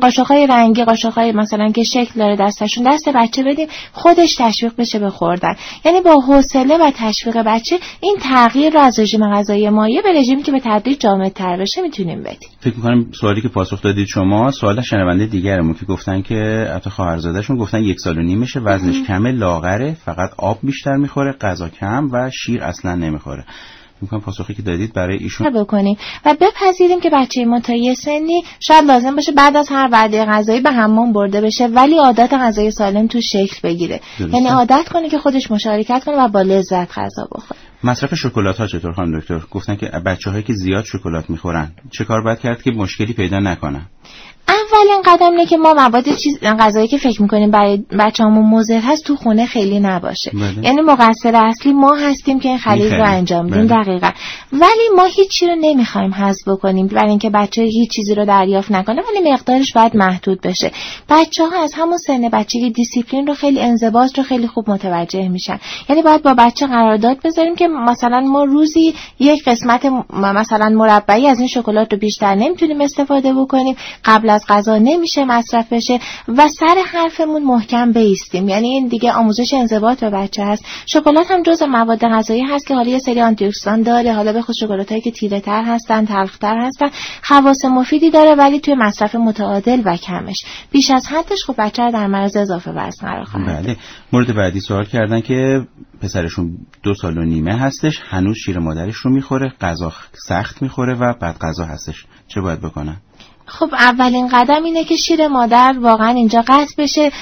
قاشق 0.00 0.26
های 0.26 0.46
رنگی 0.46 0.81
قاشق 0.84 1.12
های 1.12 1.32
مثلا 1.32 1.70
که 1.70 1.82
شکل 1.82 2.12
داره 2.16 2.36
دستشون 2.36 2.84
دست 2.92 3.08
بچه 3.08 3.42
بدیم 3.42 3.68
خودش 3.92 4.34
تشویق 4.38 4.72
بشه 4.78 4.98
به 4.98 5.10
خوردن. 5.10 5.54
یعنی 5.84 6.00
با 6.00 6.20
حوصله 6.20 6.78
و 6.78 6.90
تشویق 6.94 7.36
بچه 7.36 7.78
این 8.00 8.16
تغییر 8.20 8.72
رو 8.72 8.80
از 8.80 8.98
رژیم 8.98 9.30
غذایی 9.30 9.70
مایع 9.70 10.02
به 10.02 10.12
رژیمی 10.20 10.42
که 10.42 10.52
به 10.52 10.60
تدریج 10.64 10.98
جامد 11.00 11.32
تر 11.32 11.56
بشه 11.56 11.82
می‌تونیم 11.82 12.22
بدیم. 12.22 12.48
فکر 12.60 12.76
می‌کنم 12.76 13.06
سوالی 13.20 13.40
که 13.40 13.48
پاسخ 13.48 13.82
دادید 13.82 14.06
شما 14.06 14.50
سوال 14.50 14.80
شنونده 14.80 15.26
دیگرمون 15.26 15.74
که 15.74 15.86
گفتن 15.86 16.22
که 16.22 16.70
حتی 16.74 16.90
خواهرزادهشون 16.90 17.56
گفتن 17.56 17.82
یک 17.82 18.00
سال 18.00 18.18
و 18.18 18.22
نیمشه 18.22 18.60
وزنش 18.60 19.02
کمه 19.06 19.32
لاغره 19.32 19.96
فقط 20.04 20.30
آب 20.38 20.58
بیشتر 20.62 20.96
می‌خوره 20.96 21.32
غذا 21.32 21.68
کم 21.68 22.08
و 22.12 22.30
شیر 22.30 22.62
اصلا 22.62 22.94
نمی‌خوره. 22.94 23.44
می‌کنم 24.02 24.20
پاسخی 24.20 24.54
که 24.54 24.62
دادید 24.62 24.92
برای 24.92 25.18
ایشون. 25.18 25.50
بکنیم. 25.50 25.96
و 26.24 26.36
بپذیریم 26.40 27.00
که 27.00 27.10
بچه 27.10 27.44
ما 27.44 27.60
تا 27.60 27.74
یه 27.74 27.94
سنی 27.94 28.42
شاید 28.60 28.84
لازم 28.84 29.16
باشه 29.16 29.32
بعد 29.32 29.56
از 29.56 29.68
هر 29.68 29.88
وعده 29.92 30.24
غذایی 30.24 30.60
به 30.60 30.70
حمام 30.70 31.12
برده 31.12 31.40
بشه 31.40 31.66
ولی 31.66 31.98
عادت 31.98 32.32
غذایی 32.32 32.70
سالم 32.70 33.06
تو 33.06 33.20
شکل 33.20 33.56
بگیره. 33.64 34.00
یعنی 34.18 34.48
عادت 34.48 34.88
کنه 34.92 35.08
که 35.08 35.18
خودش 35.18 35.50
مشارکت 35.50 36.04
کنه 36.04 36.24
و 36.24 36.28
با 36.28 36.42
لذت 36.42 36.98
غذا 36.98 37.28
بخوره. 37.32 37.60
مصرف 37.84 38.14
شکلات 38.14 38.56
ها 38.56 38.66
چطور 38.66 38.92
خانم 38.92 39.18
دکتر؟ 39.18 39.40
گفتن 39.50 39.76
که 39.76 39.86
بچه 39.86 40.30
هایی 40.30 40.42
که 40.42 40.52
زیاد 40.52 40.84
شکلات 40.84 41.30
می‌خورن 41.30 41.72
چه 41.90 42.04
کار 42.04 42.22
باید 42.22 42.38
کرد 42.38 42.62
که 42.62 42.70
مشکلی 42.70 43.12
پیدا 43.12 43.38
نکنن؟ 43.38 43.86
اولین 44.48 45.02
قدم 45.04 45.30
اینه 45.30 45.46
که 45.46 45.56
ما 45.56 45.74
مواد 45.74 46.04
چیز 46.04 46.38
غذایی 46.40 46.88
که 46.88 46.98
فکر 46.98 47.22
می‌کنیم 47.22 47.50
برای 47.50 47.84
بچه‌مون 47.98 48.46
مضر 48.46 48.80
هست 48.80 49.04
تو 49.04 49.16
خونه 49.16 49.46
خیلی 49.46 49.80
نباشه. 49.80 50.30
بله. 50.34 50.64
یعنی 50.64 50.80
مقصر 50.80 51.36
اصلی 51.36 51.72
ما 51.72 51.94
هستیم 51.94 52.40
که 52.40 52.48
این 52.48 52.58
خرید 52.58 52.94
رو 52.94 53.04
انجام 53.04 53.46
بدیم 53.46 53.66
بله. 53.66 53.82
دقیقا. 53.82 54.10
ولی 54.52 54.88
ما 54.96 55.04
هیچی 55.04 55.46
رو 55.46 55.54
نمی‌خوایم 55.60 56.14
حذف 56.14 56.48
بکنیم 56.48 56.86
برای 56.86 57.10
اینکه 57.10 57.30
بچه 57.30 57.62
هیچ 57.62 57.90
چیزی 57.90 58.14
رو 58.14 58.24
دریافت 58.24 58.72
نکنه 58.72 59.02
ولی 59.02 59.32
مقدارش 59.32 59.72
باید 59.72 59.96
محدود 59.96 60.40
بشه. 60.40 60.70
بچه 61.08 61.46
ها 61.46 61.62
از 61.62 61.72
همون 61.76 61.98
سن 61.98 62.28
بچگی 62.28 62.70
دیسیپلین 62.70 63.26
رو 63.26 63.34
خیلی 63.34 63.60
انضباط 63.60 64.18
رو 64.18 64.24
خیلی 64.24 64.46
خوب 64.46 64.70
متوجه 64.70 65.28
میشن. 65.28 65.60
یعنی 65.88 66.02
باید 66.02 66.22
با 66.22 66.34
بچه 66.34 66.66
قرارداد 66.66 67.22
بذاریم 67.24 67.56
که 67.56 67.68
مثلا 67.68 68.20
ما 68.20 68.44
روزی 68.44 68.94
یک 69.18 69.44
قسمت 69.44 69.86
مثلا 70.12 70.68
مربعی 70.68 71.26
از 71.26 71.38
این 71.38 71.48
شکلات 71.48 71.92
رو 71.92 71.98
بیشتر 71.98 72.34
نمی‌تونیم 72.34 72.80
استفاده 72.80 73.32
بکنیم. 73.32 73.76
قبل 74.04 74.30
از 74.32 74.44
غذا 74.48 74.78
نمیشه 74.78 75.24
مصرف 75.24 75.72
بشه 75.72 75.98
و 76.28 76.48
سر 76.48 76.76
حرفمون 76.86 77.44
محکم 77.44 77.92
بیستیم. 77.92 78.48
یعنی 78.48 78.68
این 78.68 78.88
دیگه 78.88 79.12
آموزش 79.12 79.54
انضباط 79.54 80.00
به 80.00 80.10
بچه 80.10 80.44
هست. 80.44 80.64
شکلات 80.86 81.30
هم 81.30 81.42
جز 81.42 81.62
مواد 81.62 82.04
غذایی 82.04 82.42
هست 82.42 82.66
که 82.66 82.74
حالا 82.74 82.90
یه 82.90 82.98
سری 82.98 83.20
آنتی 83.20 83.50
داره. 83.84 84.12
حالا 84.12 84.32
به 84.32 84.42
خود 84.42 84.54
شکلات 84.60 84.94
که 85.04 85.10
تیره 85.10 85.40
تر 85.40 85.62
هستن 85.62 86.04
تلختر 86.04 86.58
هستن 86.58 86.90
خواص 87.22 87.64
مفیدی 87.64 88.10
داره 88.10 88.34
ولی 88.34 88.60
توی 88.60 88.74
مصرف 88.74 89.14
متعادل 89.14 89.82
و 89.84 89.96
کمش. 89.96 90.44
بیش 90.70 90.90
از 90.90 91.06
حدش 91.06 91.44
خب 91.46 91.54
بچه 91.58 91.90
در 91.90 92.06
معرض 92.06 92.36
اضافه 92.36 92.70
وزن 92.70 93.06
قرار 93.06 93.24
خواهد 93.24 93.62
بله. 93.64 93.76
مورد 94.12 94.34
بعدی 94.34 94.60
سوال 94.60 94.84
کردن 94.84 95.20
که 95.20 95.66
پسرشون 96.02 96.58
دو 96.82 96.94
سال 96.94 97.18
و 97.18 97.24
نیمه 97.24 97.58
هستش 97.58 98.00
هنوز 98.04 98.36
شیر 98.36 98.58
مادرش 98.58 98.96
رو 98.96 99.10
می‌خوره 99.10 99.52
غذا 99.60 99.92
سخت 100.28 100.62
می‌خوره 100.62 100.94
و 100.94 101.14
بعد 101.20 101.38
غذا 101.38 101.64
هستش. 101.64 102.06
چه 102.28 102.40
باید 102.40 102.60
بکنن؟ 102.60 102.96
خب 103.46 103.74
اولین 103.74 104.28
قدم 104.28 104.64
اینه 104.64 104.84
که 104.84 104.96
شیر 104.96 105.28
مادر 105.28 105.74
واقعا 105.80 106.08
اینجا 106.08 106.42
قطع 106.46 106.74
بشه. 106.78 107.12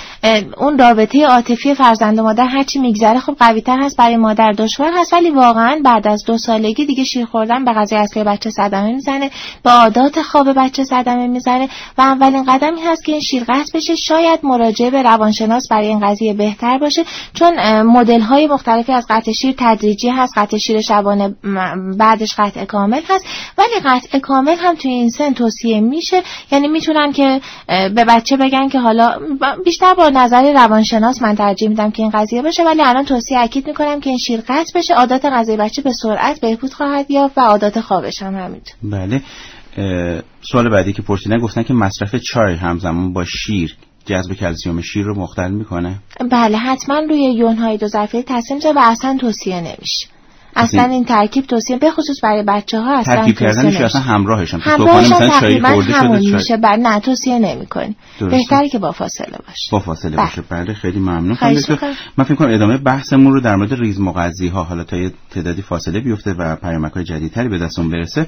اون 0.56 0.78
رابطه 0.78 1.26
عاطفی 1.26 1.74
فرزند 1.74 2.18
و 2.18 2.22
مادر 2.22 2.46
هرچی 2.46 2.78
میگذره 2.78 3.18
خب 3.18 3.36
قوی 3.38 3.60
تر 3.60 3.78
هست 3.80 3.96
برای 3.96 4.16
مادر 4.16 4.52
دشوار 4.52 4.92
هست 4.94 5.12
ولی 5.12 5.30
واقعا 5.30 5.80
بعد 5.84 6.08
از 6.08 6.24
دو 6.24 6.38
سالگی 6.38 6.86
دیگه 6.86 7.04
شیر 7.04 7.26
خوردن 7.26 7.64
به 7.64 7.72
قضیه 7.72 7.98
اصلی 7.98 8.24
بچه 8.24 8.50
صدمه 8.50 8.92
می‌زنه 8.92 9.30
به 9.62 9.70
عادات 9.70 10.22
خواب 10.22 10.52
بچه 10.56 10.84
صدمه 10.84 11.26
می‌زنه 11.26 11.68
و 11.98 12.00
اولین 12.00 12.44
قدم 12.44 12.74
این 12.74 12.86
هست 12.86 13.04
که 13.04 13.12
این 13.12 13.20
شیر 13.20 13.44
قطع 13.48 13.72
بشه. 13.74 13.96
شاید 13.96 14.40
مراجعه 14.42 14.90
به 14.90 15.02
روانشناس 15.02 15.68
برای 15.70 15.86
این 15.86 16.00
قضیه 16.00 16.34
بهتر 16.34 16.78
باشه 16.78 17.04
چون 17.34 17.82
مدل 17.82 18.20
های 18.20 18.46
مختلفی 18.46 18.92
از 18.92 19.06
قطع 19.10 19.32
شیر 19.32 19.54
تدریجی 19.58 20.08
هست 20.08 20.32
قطع 20.36 20.56
شیر 20.56 20.80
شبانه 20.80 21.34
بعدش 21.98 22.34
قطع 22.38 22.64
کامل 22.64 23.00
هست 23.08 23.24
ولی 23.58 23.80
قطع 23.84 24.18
کامل 24.18 24.56
هم 24.58 24.74
توی 24.74 24.90
این 24.90 25.10
سن 25.10 25.32
توصیه 25.32 25.80
میشه. 25.80 26.09
یعنی 26.52 26.68
می‌تونن 26.68 27.12
که 27.12 27.40
به 27.66 28.04
بچه 28.08 28.36
بگن 28.36 28.68
که 28.68 28.78
حالا 28.78 29.18
بیشتر 29.64 29.94
با 29.94 30.08
نظر 30.08 30.52
روانشناس 30.52 31.22
من 31.22 31.34
ترجیح 31.34 31.68
میدم 31.68 31.90
که 31.90 32.02
این 32.02 32.10
قضیه 32.10 32.42
باشه 32.42 32.64
ولی 32.64 32.82
الان 32.82 33.04
توصیه 33.04 33.38
اکید 33.38 33.66
می‌کنم 33.66 34.00
که 34.00 34.10
این 34.10 34.18
شیر 34.18 34.40
قطع 34.40 34.72
بشه 34.74 34.94
عادت 34.94 35.24
غذای 35.24 35.56
بچه 35.56 35.82
به 35.82 35.92
سرعت 35.92 36.40
بهبود 36.40 36.72
خواهد 36.72 37.10
یافت 37.10 37.38
و 37.38 37.40
عادات 37.40 37.80
خوابش 37.80 38.22
هم 38.22 38.34
همینطور. 38.34 38.74
بله. 38.82 39.22
سوال 40.52 40.68
بعدی 40.68 40.92
که 40.92 41.02
پرسیدن 41.02 41.38
گفتن 41.38 41.62
که 41.62 41.74
مصرف 41.74 42.16
چای 42.16 42.54
همزمان 42.54 43.12
با 43.12 43.24
شیر 43.24 43.76
جذب 44.06 44.32
کلسیوم 44.32 44.80
شیر 44.80 45.04
رو 45.04 45.14
مختل 45.14 45.50
می‌کنه؟ 45.50 45.98
بله 46.30 46.56
حتما 46.58 46.98
روی 46.98 47.22
یون 47.22 47.56
های 47.56 47.76
دو 47.76 47.86
ظرفه 47.86 48.22
تصمیم 48.22 48.60
و 48.76 48.80
اصلا 48.82 49.16
توصیه 49.20 49.60
نمیشه. 49.60 50.06
اصلا 50.56 50.84
این 50.84 51.04
ترکیب 51.04 51.46
توصیه 51.46 51.78
به 51.78 51.90
خصوص 51.90 52.16
برای 52.22 52.42
بچه 52.42 52.80
ها 52.80 52.98
اصلا 52.98 53.16
ترکیب 53.16 53.38
کردنش 53.38 53.76
اصلا 53.80 54.00
همراهش 54.00 54.50
تقریبا 54.50 55.68
همون 55.68 56.18
میشه. 56.18 56.56
بر 56.56 56.76
نه 56.76 57.00
توصیه 57.00 57.38
نمی‌کنی. 57.38 57.96
بهتری 58.20 58.68
که 58.68 58.78
با 58.78 58.92
فاصله 58.92 59.38
باشه. 59.46 59.68
با 59.72 59.78
فاصله 59.78 60.16
بله. 60.16 60.26
باشه. 60.26 60.42
بله 60.48 60.74
خیلی 60.74 60.98
ممنون. 60.98 61.36
من 62.16 62.24
فکر 62.24 62.34
کنم 62.34 62.54
ادامه 62.54 62.76
بحثمون 62.76 63.32
رو 63.32 63.40
در 63.40 63.56
مورد 63.56 63.74
ریز 63.74 64.00
مغذی 64.00 64.48
ها 64.48 64.64
حالا 64.64 64.84
تا 64.84 64.96
یه 64.96 65.12
تعدادی 65.30 65.62
فاصله 65.62 66.00
بیفته 66.00 66.32
و 66.32 66.56
پیامک 66.56 66.92
های 66.92 67.04
جدیدتری 67.04 67.48
به 67.48 67.58
دستمون 67.58 67.90
برسه. 67.90 68.26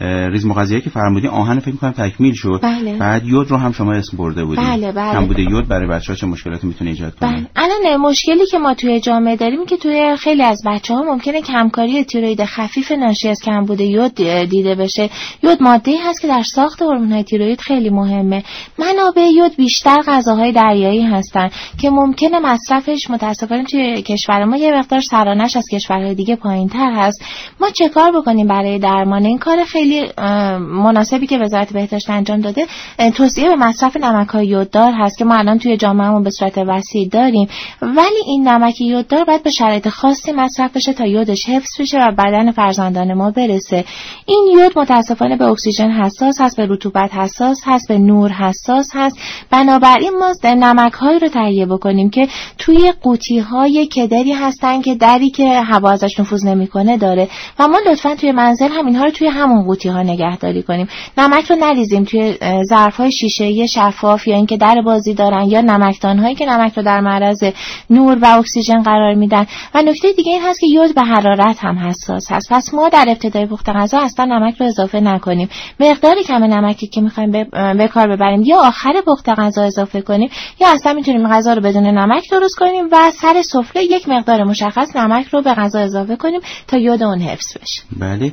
ریز 0.00 0.46
مغذی 0.46 0.80
که 0.80 0.90
فرمودی 0.90 1.28
آهن 1.28 1.58
فکر 1.58 1.76
کنم 1.76 1.90
تکمیل 1.90 2.34
شد. 2.34 2.60
بله. 2.62 2.96
بعد 2.98 3.24
یود 3.24 3.50
رو 3.50 3.56
هم 3.56 3.72
شما 3.72 3.92
اسم 3.92 4.16
برده 4.16 4.44
بودید 4.44 4.64
بله 4.64 4.92
بله. 4.92 5.12
کم 5.12 5.26
بوده 5.26 5.42
یود 5.42 5.68
برای 5.68 5.88
بچه‌ها 5.88 6.16
چه 6.16 6.26
مشکلاتی 6.26 6.66
می‌تونه 6.66 6.90
ایجاد 6.90 7.14
کنه؟ 7.14 7.32
بله. 7.32 7.46
الان 7.56 7.96
مشکلی 7.96 8.46
که 8.50 8.58
ما 8.58 8.74
توی 8.74 9.00
جامعه 9.00 9.36
داریم 9.36 9.66
که 9.66 9.76
توی 9.76 10.16
خیلی 10.16 10.42
از 10.42 10.62
بچه‌ها 10.66 11.02
ممکنه 11.02 11.42
کمکاری 11.42 12.04
تیروید 12.04 12.44
خفیف 12.44 12.92
ناشی 12.92 13.28
از 13.28 13.40
کمبود 13.44 13.80
یود 13.80 14.14
دیده 14.50 14.74
بشه. 14.74 15.10
یود 15.42 15.62
ماده 15.62 15.96
هست 16.08 16.20
که 16.20 16.28
در 16.28 16.42
ساخت 16.42 16.82
هورمون‌های 16.82 17.22
تیروید 17.22 17.60
خیلی 17.60 17.90
مهمه. 17.90 18.42
منابع 18.78 19.30
یود 19.36 19.56
بیشتر 19.56 20.02
غذاهای 20.06 20.52
دریایی 20.52 21.02
هستن 21.02 21.48
که 21.80 21.90
ممکنه 21.90 22.38
مصرفش 22.38 23.10
متاسفانه 23.10 23.64
توی 23.64 24.02
کشور 24.02 24.44
ما 24.44 24.56
یه 24.56 24.78
مقدار 24.78 25.00
سرانش 25.00 25.56
از 25.56 25.64
کشورهای 25.72 26.14
دیگه 26.14 26.36
پایینتر 26.36 26.92
هست. 26.96 27.22
ما 27.60 27.70
چه 27.70 27.88
کار 27.88 28.12
بکنیم 28.12 28.46
برای 28.46 28.78
درمان؟ 28.78 29.24
این 29.24 29.38
کار 29.38 29.64
خیلی 29.64 29.87
خیلی 29.88 30.12
مناسبی 30.58 31.26
که 31.26 31.38
وزارت 31.38 31.72
بهداشت 31.72 32.10
انجام 32.10 32.40
داده. 32.40 32.66
توصیه 33.14 33.48
به 33.48 33.56
مصرف 33.56 33.96
نمک 33.96 34.28
های 34.28 34.46
یوددار 34.46 34.92
هست 34.92 35.18
که 35.18 35.24
ما 35.24 35.34
الان 35.34 35.58
توی 35.58 35.76
جامعهمون 35.76 36.22
به 36.22 36.30
صورت 36.30 36.58
وسیع 36.58 37.08
داریم. 37.08 37.48
ولی 37.82 38.22
این 38.26 38.48
نمک 38.48 38.80
یوددار 38.80 39.24
باید 39.24 39.42
به 39.42 39.50
شرایط 39.50 39.88
خاصی 39.88 40.32
مصرف 40.32 40.76
بشه 40.76 40.92
تا 40.92 41.06
یودش 41.06 41.48
حفظ 41.48 41.80
بشه 41.80 41.98
و 41.98 42.10
بدن 42.10 42.50
فرزندان 42.50 43.14
ما 43.14 43.30
برسه. 43.30 43.84
این 44.26 44.46
یود 44.52 44.78
متاسفانه 44.78 45.36
به 45.36 45.44
اکسیژن 45.44 45.90
حساس 45.90 46.40
هست 46.40 46.56
به 46.56 46.66
رطوبت 46.66 47.14
حساس 47.14 47.60
هست 47.64 47.88
به 47.88 47.98
نور 47.98 48.32
حساس 48.32 48.90
هست. 48.94 49.18
بنابراین 49.50 50.12
ما 50.18 50.34
نمک 50.44 50.92
هایی 50.92 51.18
رو 51.18 51.28
تهیه 51.28 51.66
بکنیم 51.66 52.10
که 52.10 52.28
توی 52.58 52.92
قوطی 53.02 53.38
های 53.38 53.86
کدری 53.86 54.32
هستن 54.32 54.80
که 54.82 54.94
دری 54.94 55.30
که 55.30 55.60
هوا 55.60 55.90
ازش 55.90 56.20
نفوذ 56.20 56.46
نمی‌کنه 56.46 56.96
داره. 56.96 57.28
و 57.58 57.68
ما 57.68 57.78
لطفا 57.90 58.14
توی 58.14 58.32
منزل 58.32 58.68
هم 58.72 58.86
اینها 58.86 59.04
رو 59.04 59.10
توی 59.10 59.28
همون 59.28 59.64
قوطی 59.78 59.88
ها 59.88 60.02
نگهداری 60.02 60.62
کنیم. 60.62 60.88
نمک 61.18 61.50
رو 61.50 61.56
نریزیم 61.56 62.04
توی 62.04 62.38
ظرف 62.68 62.96
های 62.96 63.12
شیشه 63.12 63.66
شفاف 63.66 64.28
یا 64.28 64.36
اینکه 64.36 64.56
در 64.56 64.82
بازی 64.84 65.14
دارن 65.14 65.44
یا 65.50 65.60
نمکدان 65.60 66.18
هایی 66.18 66.34
که 66.34 66.46
نمک 66.46 66.76
رو 66.76 66.82
در 66.82 67.00
معرض 67.00 67.44
نور 67.90 68.18
و 68.22 68.38
اکسیژن 68.38 68.82
قرار 68.82 69.14
میدن. 69.14 69.46
و 69.74 69.82
نکته 69.82 70.12
دیگه 70.12 70.32
این 70.32 70.42
هست 70.42 70.60
که 70.60 70.66
یود 70.66 70.94
به 70.94 71.02
حرارت 71.02 71.56
هم 71.60 71.78
حساس 71.78 72.32
هست. 72.32 72.52
پس 72.52 72.74
ما 72.74 72.88
در 72.88 73.04
ابتدای 73.08 73.46
پخت 73.46 73.68
غذا 73.68 73.98
اصلا 73.98 74.24
نمک 74.24 74.56
رو 74.60 74.66
اضافه 74.66 75.00
نکنیم. 75.00 75.48
مقدار 75.80 76.22
کم 76.22 76.44
نمکی 76.44 76.86
که 76.86 77.00
می‌خوایم 77.00 77.30
به 77.52 77.88
کار 77.88 78.16
ببریم 78.16 78.42
یا 78.42 78.58
آخر 78.60 78.92
پخت 79.06 79.28
غذا 79.28 79.62
اضافه 79.62 80.00
کنیم 80.00 80.30
یا 80.60 80.68
اصلا 80.68 80.92
می‌تونیم 80.92 81.28
غذا 81.28 81.52
رو 81.52 81.60
بدون 81.60 81.86
نمک 81.86 82.30
درست 82.30 82.58
کنیم 82.58 82.88
و 82.92 83.10
سر 83.10 83.42
سفره 83.42 83.84
یک 83.84 84.08
مقدار 84.08 84.44
مشخص 84.44 84.96
نمک 84.96 85.26
رو 85.26 85.42
به 85.42 85.54
غذا 85.54 85.78
اضافه 85.80 86.16
کنیم 86.16 86.40
تا 86.68 86.76
یود 86.78 87.02
اون 87.02 87.20
حفظ 87.20 87.56
بشه. 87.62 87.82
بله. 88.00 88.32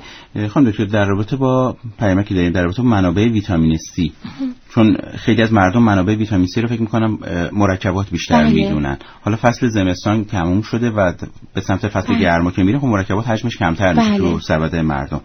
خانم 0.50 0.70
دکتر 0.70 0.86
در 0.86 1.06
رابطه 1.06 1.36
با 1.36 1.78
پیامکی 2.00 2.36
داریم 2.36 2.52
در 2.52 2.64
رابطه 2.64 2.82
با 2.82 2.88
منابع 2.88 3.22
ویتامین 3.22 3.78
C 3.78 4.02
چون 4.76 4.98
خیلی 5.18 5.42
از 5.42 5.54
مردم 5.54 5.84
منابع 5.84 6.16
ویتامین 6.16 6.48
C 6.48 6.58
رو 6.58 6.68
فکر 6.68 6.82
می‌کنم 6.82 7.20
مرکبات 7.52 8.10
بیشتر 8.10 8.44
بله. 8.44 8.54
می‌دونن 8.54 8.98
حالا 9.22 9.38
فصل 9.42 9.68
زمستان 9.68 10.26
تموم 10.26 10.62
شده 10.62 10.90
و 10.90 11.14
به 11.54 11.62
سمت 11.62 11.88
فصل 11.88 12.14
بله. 12.14 12.20
گرما 12.20 12.52
که 12.52 12.64
میره 12.64 12.80
خب 12.80 12.88
مرکبات 12.88 13.28
حجمش 13.28 13.58
کمتر 13.58 13.94
میشه 13.94 14.10
بله. 14.10 14.18
تو 14.18 14.40
سبد 14.40 14.76
مردم 14.76 15.22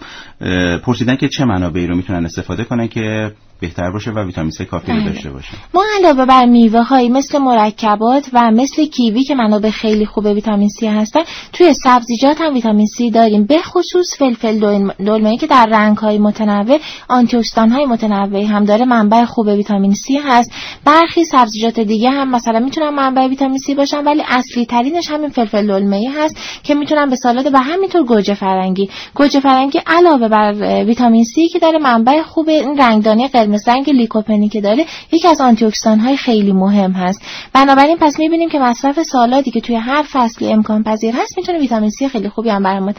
پرسیدن 0.78 1.16
که 1.16 1.28
چه 1.28 1.44
منابعی 1.44 1.86
رو 1.86 1.96
می‌تونن 1.96 2.24
استفاده 2.24 2.64
کنن 2.64 2.88
که 2.88 3.32
بهتر 3.60 3.90
باشه 3.90 4.10
و 4.10 4.24
ویتامین 4.24 4.50
C 4.50 4.62
کافی 4.62 4.92
بله. 4.92 5.04
داشته 5.04 5.30
باشه 5.30 5.48
ما 5.74 5.84
علاوه 5.98 6.26
بر 6.26 6.46
میوه 6.46 6.82
هایی 6.82 7.08
مثل 7.08 7.38
مرکبات 7.38 8.30
و 8.32 8.50
مثل 8.50 8.86
کیوی 8.86 9.24
که 9.24 9.34
منابع 9.34 9.70
خیلی 9.70 10.06
خوب 10.06 10.24
ویتامین 10.24 10.68
C 10.80 10.84
هستن 10.84 11.20
توی 11.52 11.74
سبزیجات 11.84 12.40
هم 12.40 12.54
ویتامین 12.54 12.86
C 12.86 13.14
داریم 13.14 13.44
به 13.44 13.58
خصوص 13.58 14.18
فلفل 14.18 14.58
دلمه 14.98 15.36
که 15.36 15.46
در 15.46 15.66
رنگ 15.70 15.96
های 15.96 16.18
متنوع 16.18 16.78
آنتی 17.08 17.36
های 17.56 17.86
متنوعی 17.86 18.44
هم 18.44 18.64
داره 18.64 18.84
منبع 18.84 19.24
خوب 19.24 19.39
ویتامین 19.48 19.94
C 19.94 20.20
هست. 20.24 20.52
برخی 20.84 21.24
سبزیجات 21.24 21.80
دیگه 21.80 22.10
هم 22.10 22.30
مثلا 22.30 22.58
می‌تونن 22.58 22.88
منبع 22.88 23.26
ویتامین 23.26 23.58
C 23.58 23.74
باشن 23.76 24.04
ولی 24.04 24.22
اصلی 24.28 24.66
ترینش 24.66 25.10
همین 25.10 25.28
فلفل 25.28 25.66
دلمه 25.66 26.12
هست 26.18 26.36
که 26.62 26.74
می‌تونن 26.74 27.10
به 27.10 27.16
سالاد 27.16 27.54
و 27.54 27.58
همینطور 27.58 28.04
گوجه 28.04 28.34
فرنگی. 28.34 28.90
گوجه 29.14 29.40
فرنگی 29.40 29.80
علاوه 29.86 30.28
بر 30.28 30.52
ویتامین 30.84 31.24
C 31.24 31.52
که 31.52 31.58
داره 31.58 31.78
منبع 31.78 32.22
خوب 32.22 32.48
این 32.48 32.78
رنگدانی 32.78 33.28
قرمز 33.28 33.68
رنگ 33.68 33.90
لیکوپنی 33.90 34.48
که 34.48 34.60
داره 34.60 34.86
یکی 35.12 35.28
از 35.28 35.40
آنتی 35.40 35.66
های 35.84 36.16
خیلی 36.16 36.52
مهم 36.52 36.92
هست. 36.92 37.22
بنابراین 37.52 37.96
پس 37.96 38.18
می‌بینیم 38.18 38.48
که 38.48 38.58
مصرف 38.58 39.02
سالادی 39.02 39.50
که 39.50 39.60
توی 39.60 39.76
هر 39.76 40.04
فصلی 40.12 40.52
امکان 40.52 40.82
پذیر 40.82 41.14
هست 41.14 41.38
می‌تونه 41.38 41.58
ویتامین 41.58 41.90
C 41.90 42.04
خیلی 42.04 42.28
خوبی 42.28 42.48
هم 42.48 42.62
برای 42.62 42.80
ما 42.80 42.92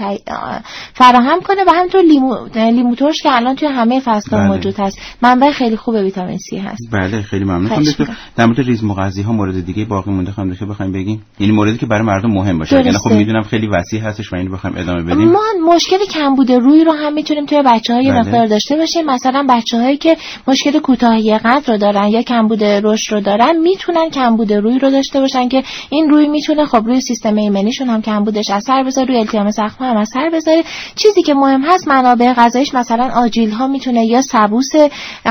فراهم 0.94 1.42
کنه 1.42 1.64
و 1.68 1.72
همینطور 1.72 2.02
لیمو 2.02 2.48
لیمو 2.56 2.96
ترش 2.96 3.22
که 3.22 3.36
الان 3.36 3.56
توی 3.56 3.68
همه 3.68 4.00
فصل 4.00 4.38
بله. 4.38 4.48
موجود 4.48 4.80
هست. 4.80 4.98
منبع 5.22 5.52
خیلی 5.52 5.76
خوب 5.76 5.96
ویتامین 5.96 6.31
سی 6.38 6.58
هست. 6.58 6.90
بله 6.92 7.22
خیلی 7.22 7.46
ممنون. 7.46 7.84
دکتر. 7.84 8.08
در 8.36 8.46
مورد 8.46 8.60
ریز 8.60 8.84
مغذی 8.84 9.22
ها 9.22 9.34
مورد 9.34 9.66
دیگه 9.66 9.86
باقی 9.86 10.12
مونده 10.12 10.32
خانم 10.32 10.54
دکتر 10.54 10.66
بخوایم 10.66 10.92
بگیم. 10.92 11.22
یعنی 11.40 11.54
موردی 11.54 11.78
که 11.78 11.86
برای 11.86 12.06
مردم 12.06 12.32
مهم 12.32 12.60
باشه. 12.60 12.76
یعنی 12.76 12.92
خب. 12.92 13.12
می‌دونم 13.12 13.42
خیلی 13.44 13.68
وسیع 13.68 14.02
هستش 14.02 14.34
و 14.34 14.36
اینو 14.36 14.52
بخوایم 14.52 14.78
ادامه 14.78 15.04
بدیم. 15.04 15.32
ما 15.32 15.44
مشکل 15.76 15.98
کمبود 16.14 16.52
روی 16.52 16.84
رو 16.84 16.92
هم 16.92 17.14
می‌تونیم 17.14 17.46
توی 17.46 17.62
بچه 17.66 17.94
های 17.94 18.12
بله. 18.12 18.20
مقدار 18.20 18.46
داشته 18.46 18.76
باشیم. 18.76 19.06
مثلا 19.06 19.46
بچه 19.50 19.78
هایی 19.78 19.98
که 19.98 20.18
مشکل 20.48 20.80
کوتاهی 20.80 21.38
قد 21.38 21.64
رو 21.68 21.78
دارن 21.78 22.08
یا 22.08 22.22
کمبود 22.22 22.64
رشد 22.64 23.14
رو 23.14 23.22
دارن 23.22 23.58
می‌تونن 23.58 24.10
کمبود 24.10 24.54
روی 24.54 24.80
رو 24.80 24.90
داشته 24.92 25.20
باشن 25.20 25.50
که 25.50 25.64
این 25.90 26.10
روی 26.10 26.28
می‌تونه 26.28 26.66
خب 26.66 26.84
روی 26.86 27.02
سیستم 27.02 27.36
ایمنیشون 27.36 27.90
هم 27.90 28.02
کمبودش 28.02 28.50
اثر 28.50 28.84
بذاره 28.84 29.08
روی 29.08 29.18
التیام 29.18 29.52
زخم 29.52 29.86
هم 29.86 29.98
اثر 29.98 30.30
بذاره 30.34 30.64
چیزی 30.96 31.22
که 31.22 31.34
مهم 31.34 31.62
هست 31.62 31.88
منابع 31.88 32.34
غذاییش 32.34 32.74
مثلا 32.74 33.10
آجیل 33.16 33.52
ها 33.52 33.68
می‌تونه 33.68 34.06
یا 34.06 34.22
سبوس 34.22 34.72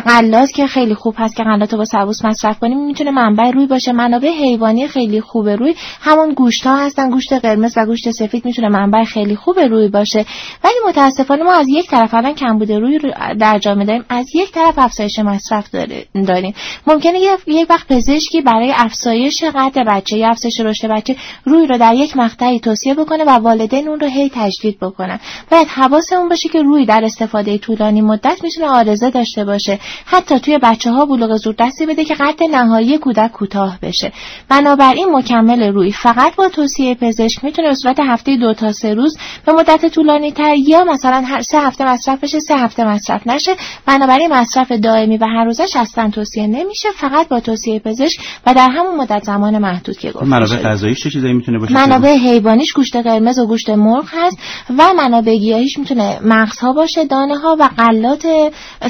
غلات 0.06 0.50
که 0.50 0.66
خیلی 0.66 0.89
خوب 0.94 1.14
هست 1.18 1.36
که 1.36 1.42
غلات 1.42 1.74
با 1.74 1.84
سبوس 1.84 2.24
مصرف 2.24 2.58
کنیم. 2.58 2.86
می‌تونه 2.86 3.10
منبع 3.10 3.50
روی 3.50 3.66
باشه. 3.66 3.92
منابع 3.92 4.28
حیوانی 4.28 4.88
خیلی 4.88 5.20
خوب 5.20 5.48
روی. 5.48 5.74
همون 6.00 6.32
گوشت 6.32 6.66
ها 6.66 6.76
هستن 6.76 7.10
گوشت 7.10 7.32
قرمز 7.32 7.72
و 7.76 7.86
گوشت 7.86 8.10
سفید 8.10 8.44
می‌تونه 8.44 8.68
منبع 8.68 9.04
خیلی 9.04 9.36
خوب 9.36 9.60
روی 9.60 9.88
باشه. 9.88 10.24
ولی 10.64 10.74
متاسفانه 10.88 11.42
ما 11.42 11.52
از 11.52 11.66
یک 11.68 11.90
طرف 11.90 12.14
الان 12.14 12.34
کمبود 12.34 12.72
روی 12.72 12.98
رو 12.98 13.10
در 13.38 13.58
جامعه 13.58 13.86
داریم 13.86 14.04
از 14.08 14.26
یک 14.34 14.52
طرف 14.52 14.78
افزایش 14.78 15.18
مصرف 15.18 15.70
داریم. 16.14 16.54
ممکنه 16.86 17.18
یک 17.46 17.66
وقت 17.70 17.88
پزشکی 17.88 18.40
برای 18.40 18.72
افزایش 18.76 19.44
قد 19.44 19.78
بچه 19.78 20.16
یا 20.16 20.28
افزایش 20.28 20.60
رشد 20.60 20.88
بچه 20.88 21.16
روی 21.44 21.66
رو 21.66 21.78
در 21.78 21.94
یک 21.94 22.16
مقطعی 22.16 22.60
توصیه 22.60 22.94
بکنه 22.94 23.24
و 23.24 23.30
والدین 23.30 23.88
اون 23.88 24.00
رو 24.00 24.06
هی 24.06 24.30
تجدید 24.34 24.78
بکنن. 24.78 25.20
باید 25.50 25.66
حواسمون 25.68 26.28
باشه 26.28 26.48
که 26.48 26.62
روی 26.62 26.86
در 26.86 27.04
استفاده 27.04 27.58
طولانی 27.58 28.00
مدت 28.00 28.44
می‌تونه 28.44 28.66
آرزه 28.66 29.10
داشته 29.10 29.44
باشه. 29.44 29.78
حتی 30.04 30.38
توی 30.38 30.58
بچه 30.70 30.90
ها 30.90 31.06
بلوغ 31.06 31.36
زودرسی 31.36 31.86
بده 31.86 32.04
که 32.04 32.14
قد 32.14 32.42
نهایی 32.42 32.98
کودک 32.98 33.32
کوتاه 33.32 33.78
بشه. 33.82 34.12
بنابراین 34.48 35.06
مکمل 35.12 35.62
روی. 35.62 35.92
فقط 35.92 36.36
با 36.36 36.48
توصیه 36.48 36.94
پزشک 36.94 37.44
می‌تونه 37.44 37.68
به 37.68 37.74
صورت 37.74 38.00
هفته 38.00 38.36
دو 38.36 38.54
تا 38.54 38.72
سه 38.72 38.94
روز 38.94 39.18
به 39.46 39.52
مدت 39.52 39.86
طولانی 39.86 40.32
تر 40.32 40.54
یا 40.54 40.84
مثلا 40.84 41.22
هر 41.26 41.42
سه 41.42 41.58
هفته 41.58 41.92
مصرف 41.92 42.24
بشه 42.24 42.40
سه 42.40 42.56
هفته 42.56 42.84
مصرف 42.84 43.26
نشه. 43.26 43.52
بنابراین 43.86 44.32
مصرف 44.32 44.72
دائمی 44.72 45.16
و 45.16 45.24
هر 45.24 45.44
روزش 45.44 45.76
اصلا 45.76 46.10
توصیه 46.10 46.46
نمیشه. 46.46 46.88
فقط 46.96 47.28
با 47.28 47.40
توصیه 47.40 47.78
پزشک 47.78 48.20
و 48.46 48.54
در 48.54 48.68
همون 48.70 48.96
مدت 48.96 49.22
زمان 49.24 49.58
محدود 49.58 49.96
که 49.98 50.10
گفته 50.10 50.26
منابع 50.26 50.46
شده. 50.46 50.62
غذاییش 50.62 51.02
چه 51.02 51.10
چیزایی 51.10 51.34
می‌تونه 51.34 51.58
باشه؟ 51.58 51.74
منابع 51.74 52.16
حیوانیش 52.16 52.72
گوشت 52.72 52.96
قرمز 52.96 53.38
و 53.38 53.46
گوشت 53.46 53.70
مرغ 53.70 54.04
هست 54.12 54.38
و 54.78 54.92
منابع 54.96 55.36
گیاهیش 55.36 55.78
می‌تونه 55.78 56.18
مغزها 56.24 56.72
باشه 56.72 57.04
دانه 57.04 57.38
ها 57.38 57.56
و 57.60 57.68
غلات 57.78 58.26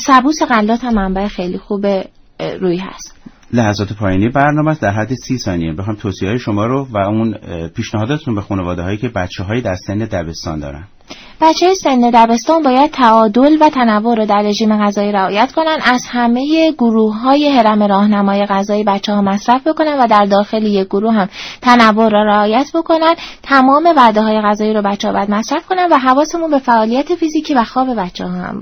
سبوس 0.01 0.43
غلات 0.43 0.85
هم 0.85 0.95
منبع 0.95 1.29
خیلی 1.29 1.59
خوب. 1.59 1.70
اه، 2.41 2.57
روی 2.57 2.77
هست. 2.77 3.17
لحظات 3.53 3.93
پایانی 3.93 4.29
برنامه 4.29 4.71
است. 4.71 4.83
در 4.83 4.91
حد 4.91 5.15
سی 5.15 5.39
ثانیه. 5.39 5.73
بخوام 5.73 5.97
توصیه 5.97 6.29
های 6.29 6.39
شما 6.39 6.67
رو 6.67 6.89
و 6.93 6.99
اون 6.99 7.35
اه، 7.35 7.69
پیشنهاداتتون 7.69 8.35
به 8.35 8.41
خانواده 8.41 8.83
هایی 8.83 8.97
که 8.97 9.09
بچه 9.09 9.43
هایی 9.45 9.63
در 9.63 9.75
سن 9.75 9.99
دبستان 9.99 10.61
دارن. 10.61 10.85
بچه 11.41 11.67
های 11.67 11.75
سن 11.75 12.11
دبستان 12.15 12.63
باید 12.63 12.91
تعادل 12.91 13.57
و 13.61 13.71
تنوع 13.71 14.17
رو 14.17 14.27
در 14.27 14.43
رژیم 14.43 14.85
غذایی 14.85 15.13
رعایت 15.13 15.53
کنن 15.53 15.77
از 15.85 16.03
همه 16.09 16.73
گروه 16.73 17.17
های 17.21 17.49
هرم 17.49 17.83
راهنمای 17.83 18.47
غذایی 18.47 18.85
بچه 18.85 19.13
ها 19.13 19.23
مصرف 19.23 19.67
بکنن 19.67 19.99
و 20.01 20.07
در 20.07 20.25
داخل 20.25 20.63
یک 20.63 20.87
گروه 20.87 21.13
هم 21.15 21.29
تنوع 21.63 22.09
را 22.09 22.23
رعایت 22.23 22.71
بکنن. 22.75 23.15
تمام 23.43 23.85
وعده 23.97 24.23
های 24.23 24.41
غذایی 24.41 24.75
رو 24.75 24.83
بچه 24.83 25.09
ها 25.09 25.15
باید 25.15 25.31
مصرف 25.31 25.67
کنن 25.67 25.89
و 25.93 25.99
حواسمون 25.99 26.51
به 26.51 26.59
فعالیت 26.59 27.15
فیزیکی 27.15 27.55
و 27.55 27.65
خواب 27.65 27.95
بچه 27.95 28.25
ها 28.25 28.31
هم 28.31 28.59